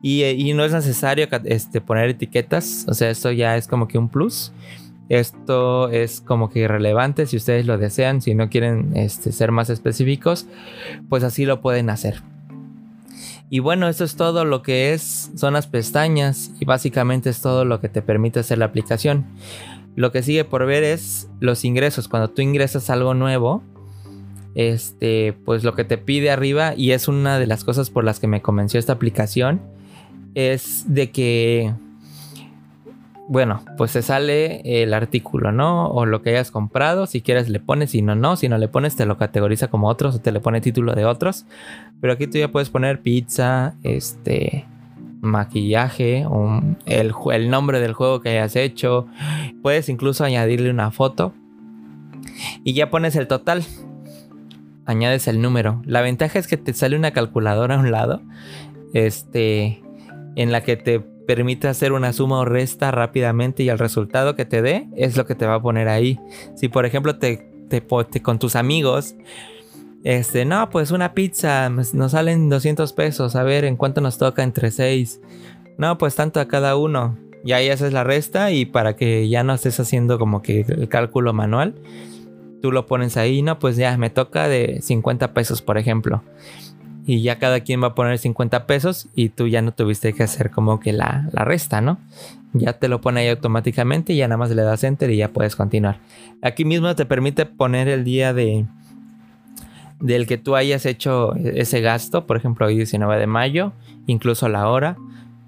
[0.03, 3.97] Y, eh, no es necesario este, poner etiquetas, o sea, esto ya es como que
[3.97, 4.53] un plus.
[5.09, 9.71] Esto es como que irrelevante si ustedes lo desean, si no quieren este, ser más
[9.71, 10.45] específicos,
[11.09, 12.21] pues así lo pueden hacer.
[13.49, 17.65] Y bueno, esto es todo lo que es, son las pestañas y básicamente es todo
[17.65, 19.25] lo que te permite hacer la aplicación.
[19.95, 22.07] Lo que sigue por ver es los ingresos.
[22.07, 23.63] Cuando tú ingresas algo nuevo,
[24.55, 28.19] este, pues lo que te pide arriba, y es una de las cosas por las
[28.19, 29.61] que me convenció esta aplicación,
[30.33, 31.73] es de que,
[33.27, 35.87] bueno, pues se sale el artículo, ¿no?
[35.89, 38.67] O lo que hayas comprado, si quieres le pones, si no, no, si no le
[38.67, 41.45] pones te lo categoriza como otros o te le pone título de otros,
[42.01, 44.65] pero aquí tú ya puedes poner pizza, este,
[45.21, 46.25] maquillaje,
[46.85, 49.07] el, el nombre del juego que hayas hecho,
[49.61, 51.33] puedes incluso añadirle una foto
[52.63, 53.63] Y ya pones el total.
[54.85, 55.81] Añades el número.
[55.85, 58.21] La ventaja es que te sale una calculadora a un lado.
[58.93, 59.81] Este.
[60.35, 64.45] En la que te permite hacer una suma o resta rápidamente y el resultado que
[64.45, 66.19] te dé es lo que te va a poner ahí.
[66.55, 69.15] Si por ejemplo te, te, te con tus amigos
[70.05, 73.35] este, no, pues una pizza nos salen 200 pesos.
[73.35, 75.19] A ver, ¿en cuánto nos toca entre 6?
[75.79, 77.17] No, pues tanto a cada uno.
[77.43, 80.87] Y ahí haces la resta y para que ya no estés haciendo como que el
[80.89, 81.73] cálculo manual,
[82.61, 86.23] tú lo pones ahí, no, pues ya me toca de 50 pesos, por ejemplo.
[87.05, 90.23] Y ya cada quien va a poner 50 pesos y tú ya no tuviste que
[90.23, 91.99] hacer como que la, la resta, ¿no?
[92.53, 95.29] Ya te lo pone ahí automáticamente y ya nada más le das enter y ya
[95.29, 95.99] puedes continuar.
[96.41, 98.65] Aquí mismo te permite poner el día de,
[99.99, 103.73] del que tú hayas hecho ese gasto, por ejemplo, hoy 19 de mayo,
[104.07, 104.97] incluso la hora.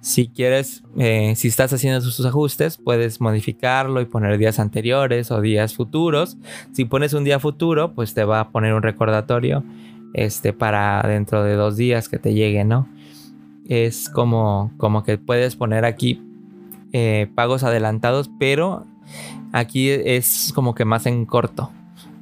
[0.07, 5.41] Si quieres, eh, si estás haciendo sus ajustes, puedes modificarlo y poner días anteriores o
[5.41, 6.37] días futuros.
[6.71, 9.65] Si pones un día futuro, pues te va a poner un recordatorio
[10.13, 12.87] este, para dentro de dos días que te llegue, ¿no?
[13.67, 16.21] Es como, como que puedes poner aquí
[16.93, 18.85] eh, pagos adelantados, pero
[19.51, 21.69] aquí es como que más en corto.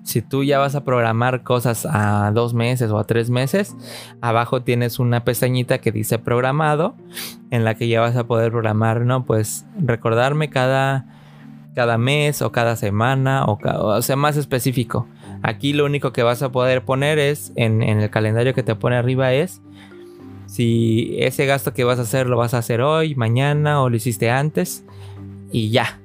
[0.06, 3.76] Si tú ya vas a programar cosas a dos meses o a tres meses,
[4.22, 6.95] abajo tienes una pestañita que dice programado,
[7.49, 9.26] en la que ya vas a poder programar, ¿no?
[9.26, 11.08] Pues recordarme cada,
[11.74, 15.08] cada mes o cada semana, o, o sea, más específico.
[15.41, 18.76] Aquí lo único que vas a poder poner es, en, en el calendario que te
[18.76, 19.64] pone arriba es,
[20.45, 23.95] si ese gasto que vas a hacer lo vas a hacer hoy, mañana o lo
[23.95, 24.86] hiciste antes,
[25.51, 25.99] y ya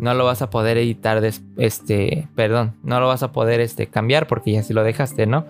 [0.00, 1.22] no lo vas a poder editar,
[1.56, 5.44] este, perdón, no lo vas a poder este, cambiar porque ya si lo dejaste, ¿no?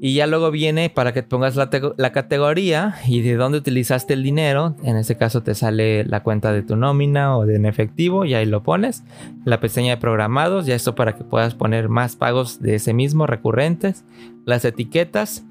[0.00, 4.22] Y ya luego viene para que pongas la, la, categoría y de dónde utilizaste el
[4.22, 4.76] dinero.
[4.84, 8.34] En este caso te sale la cuenta de tu nómina o de en efectivo y
[8.34, 9.02] ahí lo pones.
[9.44, 13.26] La pestaña de programados, ya esto para que puedas poner más pagos de ese mismo
[13.26, 14.04] recurrentes.
[14.44, 15.42] Las etiquetas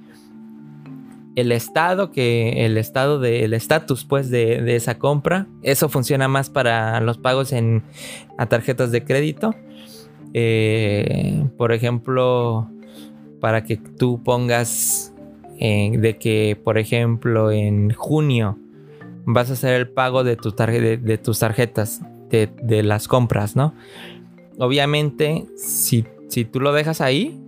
[1.38, 5.46] el estado que el estado del estatus pues de, esa compra.
[5.62, 7.84] Eso funciona más para los pagos en
[8.40, 9.54] a tarjetas de crédito.
[10.34, 12.68] Eh, por ejemplo
[13.40, 15.14] para que tú pongas
[15.60, 18.58] eh, de que por ejemplo en junio
[19.26, 23.74] vas a hacer el pago de, tu de, tus tarjetas de, de, las compras no
[24.58, 27.40] obviamente si, si tú lo dejas ahí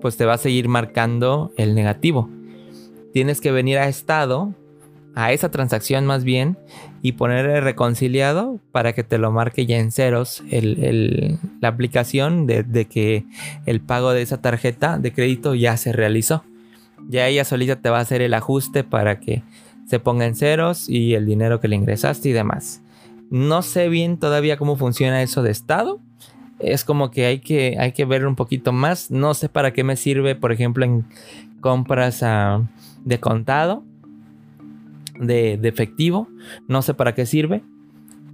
[0.00, 2.28] pues te va a seguir marcando el negativo
[3.12, 4.54] tienes que venir a estado,
[5.14, 6.58] a esa transacción más bien,
[7.02, 10.42] y poner el reconciliado para que te lo marque ya en ceros
[11.60, 13.24] la aplicación de, que
[13.66, 16.44] el pago de esa tarjeta de crédito ya se realizó.
[17.08, 19.42] Ya ella solita te va a hacer el ajuste para que
[19.86, 22.80] se ponga en ceros y el dinero que le ingresaste y demás.
[23.30, 26.00] No sé bien todavía cómo funciona eso de estado.
[26.60, 29.10] Es como que hay que, hay que ver un poquito más.
[29.10, 31.04] No sé para qué me sirve, por ejemplo, en
[31.60, 32.62] compras a
[33.04, 33.84] de contado,
[35.18, 36.28] de, efectivo.
[36.68, 37.62] No sé para qué sirve.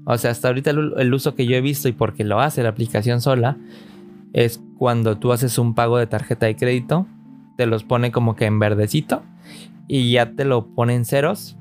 [0.04, 2.70] O sea, hasta ahorita el, uso que yo he visto y porque lo hace la
[2.70, 3.58] aplicación sola
[4.32, 7.06] es cuando tú haces un pago de tarjeta de crédito,
[7.56, 9.22] te los pone como que en verdecito
[9.86, 11.56] y ya te lo pone en ceros,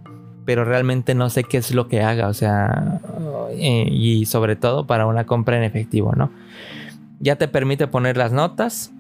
[0.45, 3.01] pero realmente no sé qué es lo que haga, o sea,
[3.51, 6.29] eh, y sobre todo para una compra en efectivo, ¿no?
[7.19, 8.93] Ya te permite poner las notas,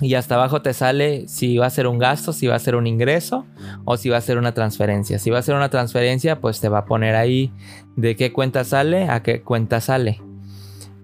[0.00, 2.76] y hasta abajo te sale si va a ser un gasto, si va a ser
[2.76, 3.46] un ingreso
[3.84, 5.18] o si va a ser una transferencia.
[5.18, 7.52] Si va a ser una transferencia, pues te va a poner ahí
[7.96, 10.20] de qué cuenta sale a qué cuenta sale.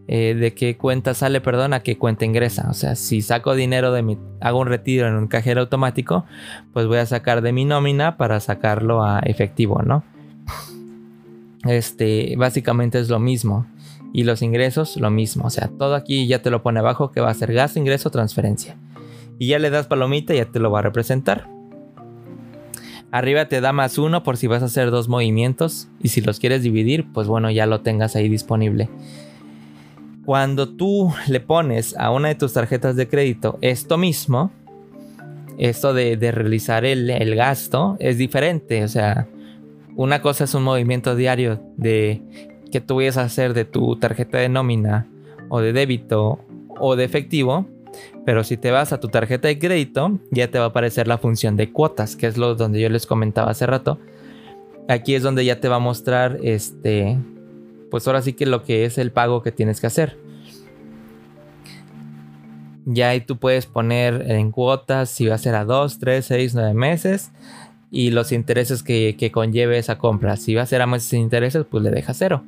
[0.07, 2.69] Eh, de qué cuenta sale, perdón, a qué cuenta ingresa.
[2.69, 6.27] O sea, si saco dinero de mi, hago un retiro en un cajero automático,
[6.75, 10.05] pues voy a sacar de mi nómina para sacarlo a efectivo, ¿no?
[11.65, 13.67] Este, básicamente es lo mismo.
[14.17, 15.47] Y los ingresos, lo mismo.
[15.47, 18.11] O sea, todo aquí ya te lo pone abajo que va a ser gasto, ingreso,
[18.11, 18.77] transferencia.
[19.41, 21.49] Y ya le das palomita y ya te lo va a representar.
[23.11, 25.89] Arriba te da más uno por si vas a hacer dos movimientos.
[26.01, 28.89] Y si los quieres dividir, pues bueno, ya lo tengas ahí disponible.
[30.25, 34.53] Cuando tú le pones a una de tus tarjetas de crédito esto mismo,
[35.59, 38.85] esto de, realizar el, el gasto, es diferente.
[38.85, 39.27] O sea,
[39.97, 42.23] una cosa es un movimiento diario de
[42.75, 45.07] que tú vayas a hacer de tu tarjeta de nómina
[45.49, 46.41] o de débito
[46.81, 47.69] o de efectivo,
[48.27, 51.19] pero si te vas a tu tarjeta de crédito, ya te va a aparecer la
[51.19, 54.01] función de cuotas, que es lo donde yo les comentaba hace rato.
[54.89, 57.17] Aquí es donde ya te va a mostrar este
[57.93, 60.19] pues ahora sí que lo que es el pago que tienes que hacer.
[62.87, 66.55] Ya ahí tú puedes poner en cuotas si va a ser a 2, 3, 6,
[66.57, 67.31] 9 meses
[67.93, 70.37] y los intereses que, que conlleve esa compra.
[70.37, 72.43] Si va a ser a meses sin intereses, pues le deja cero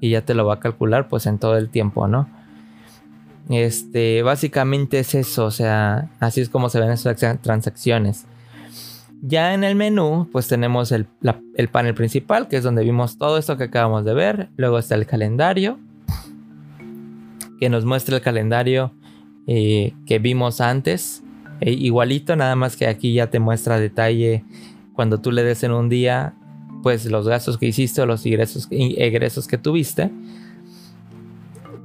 [0.00, 2.28] y ya te lo va a calcular pues en todo el tiempo, ¿no?
[3.48, 8.26] Este, básicamente es eso, o sea, así es como se ven esas transacciones.
[9.22, 11.06] Ya en el menú, pues tenemos el,
[11.70, 14.50] panel principal, que es donde vimos todo esto que acabamos de ver.
[14.56, 15.78] Luego está el calendario,
[17.58, 18.92] que nos muestra el calendario
[19.46, 21.22] eh, que vimos antes.
[21.60, 24.44] E igualito, nada más que aquí ya te muestra detalle
[24.92, 26.34] cuando tú le des en un día,
[26.86, 30.12] pues los gastos que hiciste o los ingresos, egresos que tuviste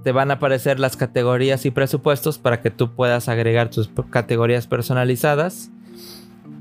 [0.04, 4.68] te van a aparecer las categorías y presupuestos para que tú puedas agregar tus categorías
[4.68, 5.72] personalizadas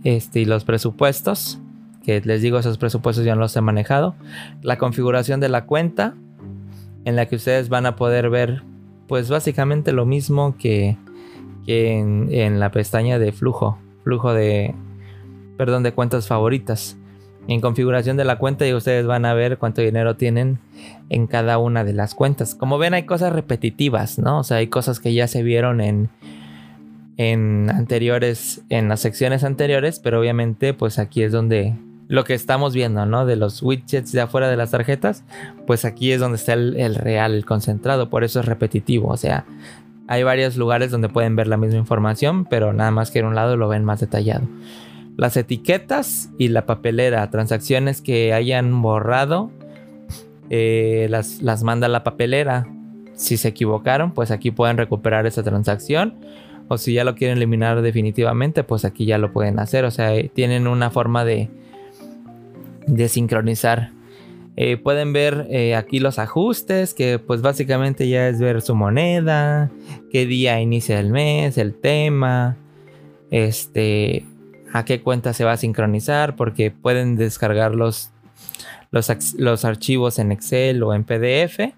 [0.04, 1.58] este, y los presupuestos.
[2.02, 4.14] Que les digo, esos presupuestos ya no los he manejado.
[4.62, 6.14] La configuración de la cuenta
[7.04, 8.62] en la que ustedes van a poder ver
[9.06, 10.96] pues básicamente lo mismo que,
[11.66, 13.76] que en, en la pestaña de flujo.
[14.02, 14.74] Flujo de...
[15.58, 16.96] Perdón, de cuentas favoritas
[17.48, 20.58] en configuración de la cuenta y ustedes van a ver cuánto dinero tienen
[21.08, 22.54] en cada una de las cuentas.
[22.54, 24.40] Como ven hay cosas repetitivas, ¿no?
[24.40, 26.10] O sea, hay cosas que ya se vieron en,
[27.16, 31.74] en anteriores, en las secciones anteriores, pero obviamente pues aquí es donde
[32.08, 33.24] lo que estamos viendo, ¿no?
[33.24, 35.24] De los widgets de afuera de las tarjetas,
[35.66, 39.16] pues aquí es donde está el, el real, el concentrado, por eso es repetitivo, o
[39.16, 39.44] sea,
[40.08, 43.36] hay varios lugares donde pueden ver la misma información, pero nada más que en un
[43.36, 44.44] lado lo ven más detallado
[45.20, 49.50] las etiquetas y la papelera, transacciones que hayan borrado,
[50.48, 52.66] eh, las, las manda la papelera.
[53.12, 56.14] Si se equivocaron, pues aquí pueden recuperar esa transacción.
[56.68, 59.84] O si ya lo quieren eliminar definitivamente, pues aquí ya lo pueden hacer.
[59.84, 61.50] O sea, eh, tienen una forma de,
[62.86, 63.90] de sincronizar.
[64.56, 69.70] Eh, pueden ver aquí los ajustes, que pues básicamente ya es ver su moneda,
[70.10, 72.56] qué día inicia el mes, el tema,
[73.30, 74.24] este,
[74.72, 78.10] a qué cuenta se va a sincronizar, porque pueden descargar los,
[78.90, 81.74] los, archivos en Excel o en PDF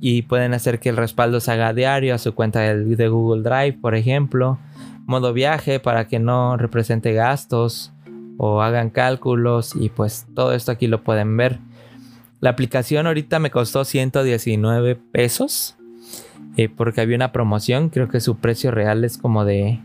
[0.00, 3.78] y pueden hacer que el respaldo se haga diario a su cuenta de, Google Drive,
[3.80, 4.58] por ejemplo.
[5.06, 7.92] Modo viaje para que no represente gastos
[8.38, 11.58] o hagan cálculos y pues todo esto aquí lo pueden ver.
[12.40, 15.76] La aplicación ahorita me costó 119 pesos
[16.56, 19.80] eh, porque había una promoción, creo que su precio real es como de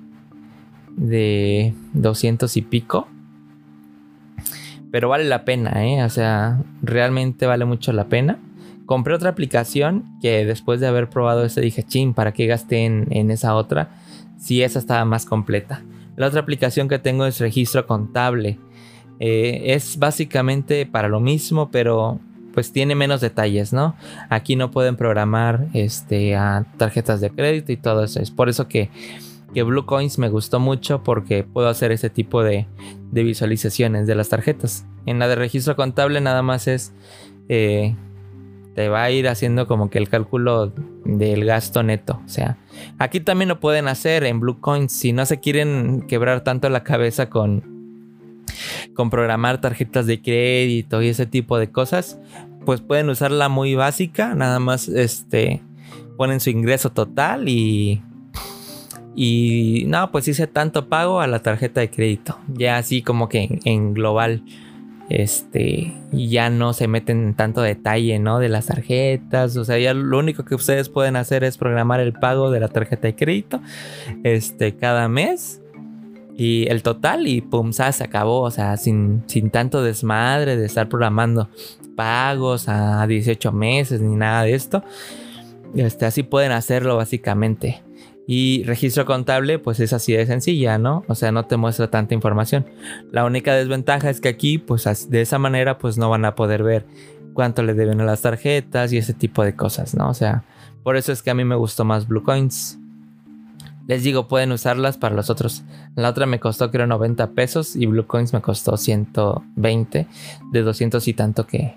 [1.00, 3.08] de 200 y pico.
[4.92, 6.04] Pero vale la pena, ¿eh?
[6.04, 8.40] O sea, realmente vale mucho la pena.
[8.86, 13.32] Compré otra aplicación que después de haber probado esta dije, ching, ¿para qué gasté en,
[13.32, 13.90] esa otra?
[14.38, 15.84] Si esa estaba más completa.
[16.16, 18.58] La otra aplicación que tengo es registro contable.
[19.20, 22.20] Eh, es básicamente para lo mismo, pero
[22.54, 23.96] pues tiene menos detalles, ¿no?
[24.30, 28.20] Aquí no pueden programar este, a tarjetas de crédito y todo eso.
[28.20, 28.90] Es por eso que
[29.54, 32.68] que Blue Coins me gustó mucho porque puedo hacer ese tipo de,
[33.12, 34.86] visualizaciones de las tarjetas.
[35.06, 36.94] En la de registro contable nada más es...
[37.48, 37.96] Eh,
[38.76, 40.72] te va a ir haciendo como que el cálculo
[41.04, 42.22] del gasto neto.
[42.26, 42.58] O sea,
[42.98, 44.94] aquí también lo pueden hacer en Blue Coins.
[44.94, 48.46] Si no se quieren quebrar tanto la cabeza con,
[48.94, 52.20] con programar tarjetas de crédito y ese tipo de cosas,
[52.66, 54.34] pues pueden usarla muy básica.
[54.34, 55.62] Nada más este,
[56.16, 58.02] ponen su ingreso total y
[59.16, 62.38] y no, pues hice tanto pago a la tarjeta de crédito.
[62.48, 64.44] Ya así como que en, global.
[65.10, 68.38] Este, ya no se meten en tanto detalle, ¿no?
[68.38, 69.58] De las tarjetas.
[69.58, 72.68] O sea, ya lo único que ustedes pueden hacer es programar el pago de la
[72.68, 73.60] tarjeta de crédito.
[74.24, 75.62] Este, cada mes.
[76.38, 78.42] Y el total y pum, se acabó.
[78.42, 81.50] O sea, sin, sin tanto desmadre de estar programando
[81.96, 84.84] pagos a 18 meses ni nada de esto.
[85.76, 87.82] Este, así pueden hacerlo básicamente.
[88.32, 91.04] Y registro contable, pues es así de sencilla, ¿no?
[91.08, 92.64] O sea, no te muestra tanta información.
[93.12, 96.62] La única desventaja es que aquí, pues de esa manera, pues no van a poder
[96.62, 96.86] ver
[97.34, 100.12] cuánto le deben a las tarjetas y ese tipo de cosas, ¿no?
[100.12, 100.44] O sea,
[100.84, 102.78] por eso es que a mí me gustó más Blue Coins.
[103.88, 105.64] Les digo, pueden usarlas para los otros.
[105.96, 110.06] La otra me costó creo 90 pesos y Blue Coins me costó 120
[110.52, 111.74] de 200 y tanto que,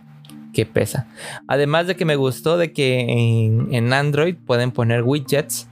[0.52, 1.06] que pesa.
[1.46, 5.66] Además de que me gustó de que en, en Android pueden poner widgets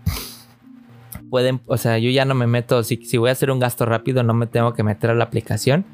[1.30, 3.86] pueden, o sea, yo ya no me meto, si, si voy a hacer un gasto
[3.86, 5.86] rápido no me tengo que meter a la aplicación.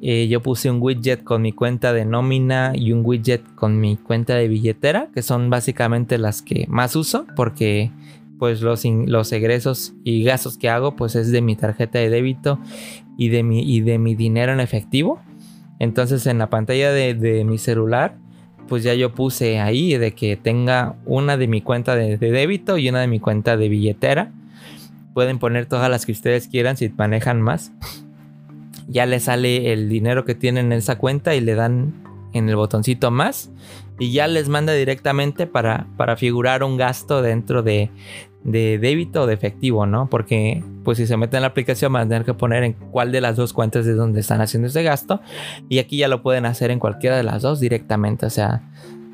[0.00, 3.96] Eh, yo puse un widget con mi cuenta de nómina y un widget con mi
[3.96, 7.90] cuenta de billetera, que son básicamente las que más uso, porque
[8.38, 12.60] pues los, los egresos y gastos que hago pues es de mi tarjeta de débito
[13.16, 15.20] y de mi, y de mi dinero en efectivo.
[15.80, 18.16] Entonces en la pantalla de, de mi celular
[18.68, 22.88] pues ya yo puse ahí de que tenga una de mi cuenta de, débito y
[22.88, 24.32] una de mi cuenta de billetera.
[25.14, 27.72] Pueden poner todas las que ustedes quieran si manejan más.
[28.86, 31.94] Ya le sale el dinero que tienen en esa cuenta y le dan
[32.32, 33.50] en el botoncito más
[33.98, 37.90] y ya les manda directamente para, para figurar un gasto dentro de,
[38.44, 40.08] de débito o de efectivo, ¿no?
[40.08, 43.12] Porque pues si se meten en la aplicación van a tener que poner en cuál
[43.12, 45.20] de las dos cuentas es donde están haciendo ese gasto
[45.68, 48.62] y aquí ya lo pueden hacer en cualquiera de las dos directamente, o sea,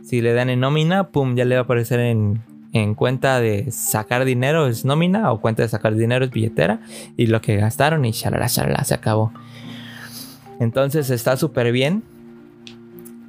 [0.02, 2.42] si le dan en nómina, pum, ya le va a aparecer en,
[2.74, 6.80] en cuenta de sacar dinero es nómina o cuenta de sacar dinero es billetera
[7.16, 9.32] y lo que gastaron y shalala, shalala, se acabó.
[10.58, 12.02] Entonces está súper bien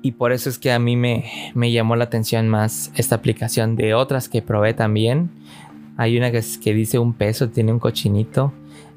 [0.01, 3.75] y por eso es que a mí me, me, llamó la atención más esta aplicación
[3.75, 5.29] de otras que probé también.
[5.95, 6.41] Hay una que,
[6.73, 8.51] dice un peso, tiene un cochinito.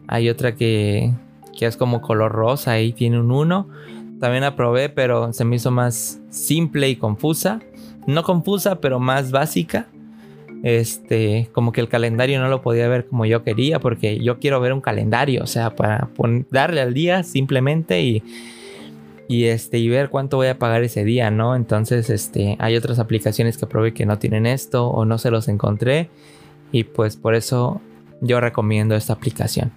[0.07, 1.13] Hay otra que,
[1.59, 3.69] que es como color rosa y tiene un 1.
[4.19, 7.61] También la probé, pero se me hizo más simple y confusa.
[8.07, 9.89] No confusa, pero más básica.
[10.63, 14.61] Este, como que el calendario no lo podía ver como yo quería, porque yo quiero
[14.61, 16.11] ver un calendario, o sea, para
[16.51, 18.23] darle al día simplemente y
[19.29, 21.55] y este y ver cuánto voy a pagar ese día, ¿no?
[21.55, 25.49] Entonces, este, hay otras aplicaciones que probé que no tienen esto o no se los
[25.49, 26.09] encontré
[26.73, 27.81] y pues por eso
[28.23, 29.73] yo recomiendo esta aplicación.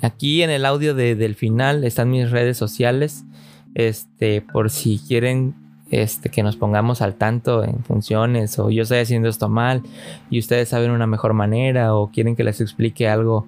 [0.00, 3.24] Aquí en el audio del final están mis redes sociales,
[3.74, 5.54] este, por si quieren
[5.90, 9.82] este, que nos pongamos al tanto en funciones o yo estoy haciendo esto mal
[10.30, 13.46] y ustedes saben una mejor manera o quieren que les explique algo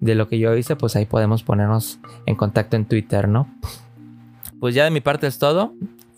[0.00, 3.48] de lo que yo hice, pues ahí podemos ponernos en contacto en Twitter, ¿no?
[4.60, 5.74] pues ya de mi parte es todo.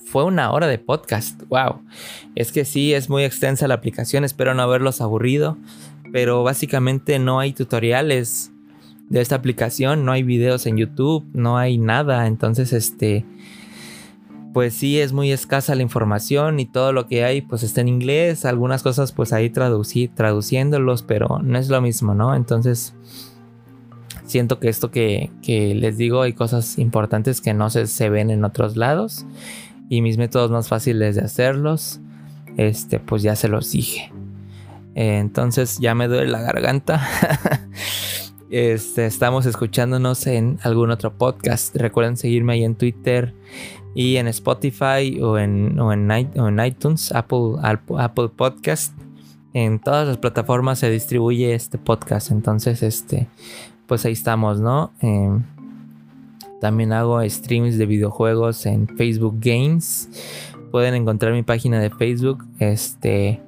[0.06, 1.42] Fue una hora de podcast.
[1.48, 1.82] Wow.
[2.34, 4.24] Es que sí, es muy extensa la aplicación.
[4.24, 5.56] Espero no haberlos aburrido.
[6.12, 8.50] Pero básicamente no hay tutoriales
[9.08, 10.04] de esta aplicación.
[10.04, 11.24] No hay videos en YouTube.
[11.32, 12.26] No hay nada.
[12.26, 13.24] Entonces, este.
[14.52, 17.88] Pues sí, es muy escasa la información y todo lo que hay pues está en
[17.88, 18.44] inglés.
[18.44, 22.34] Algunas cosas pues ahí traducí, traduciéndolos, pero no es lo mismo, ¿no?
[22.34, 22.94] Entonces
[24.24, 28.44] siento que esto que, les digo hay cosas importantes que no se, se, ven en
[28.44, 29.26] otros lados
[29.88, 32.00] y mis métodos más fáciles de hacerlos,
[32.56, 34.12] este, pues ya se los dije.
[34.94, 37.06] entonces ya me duele la garganta.
[38.50, 41.74] este, estamos escuchándonos en algún otro podcast.
[41.76, 43.34] Recuerden seguirme ahí en Twitter
[43.94, 48.94] y en Spotify o en, o en, iTunes, Apple, Apple Podcast.
[49.52, 52.30] En todas las plataformas se distribuye este podcast.
[52.30, 53.26] Entonces, este,
[53.86, 54.92] pues ahí estamos, ¿no?
[55.00, 55.42] Em,
[56.60, 60.08] también hago streams de videojuegos en Facebook Games.
[60.70, 63.40] Pueden encontrar mi página de Facebook, este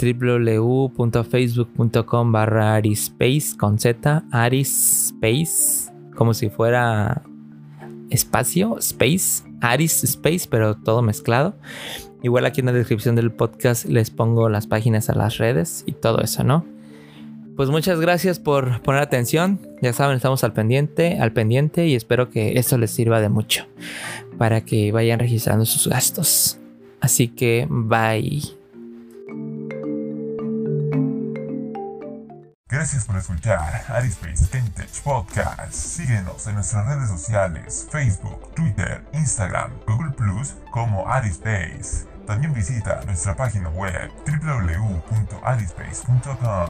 [0.00, 7.20] www.facebook.com barra arispace con Z, arispace, como si fuera
[8.10, 11.54] espacio, space, aris space, pero todo mezclado.
[12.22, 15.92] Igual aquí en la descripción del podcast les pongo las páginas a las redes y
[15.92, 16.64] todo eso, ¿no?
[17.60, 19.60] pues muchas gracias por poner atención.
[19.82, 23.66] Ya saben, estamos al pendiente, al pendiente y espero que esto les sirva de mucho
[24.38, 26.58] para que vayan registrando sus gastos.
[27.02, 28.59] Así que bye.
[32.70, 35.74] Gracias por escuchar Arispace Vintage Podcast.
[35.74, 42.06] Síguenos en nuestras redes sociales, Facebook, Twitter, Instagram, Google Plus como Arispace.
[42.28, 46.50] También visita nuestra página web www.arispace.com.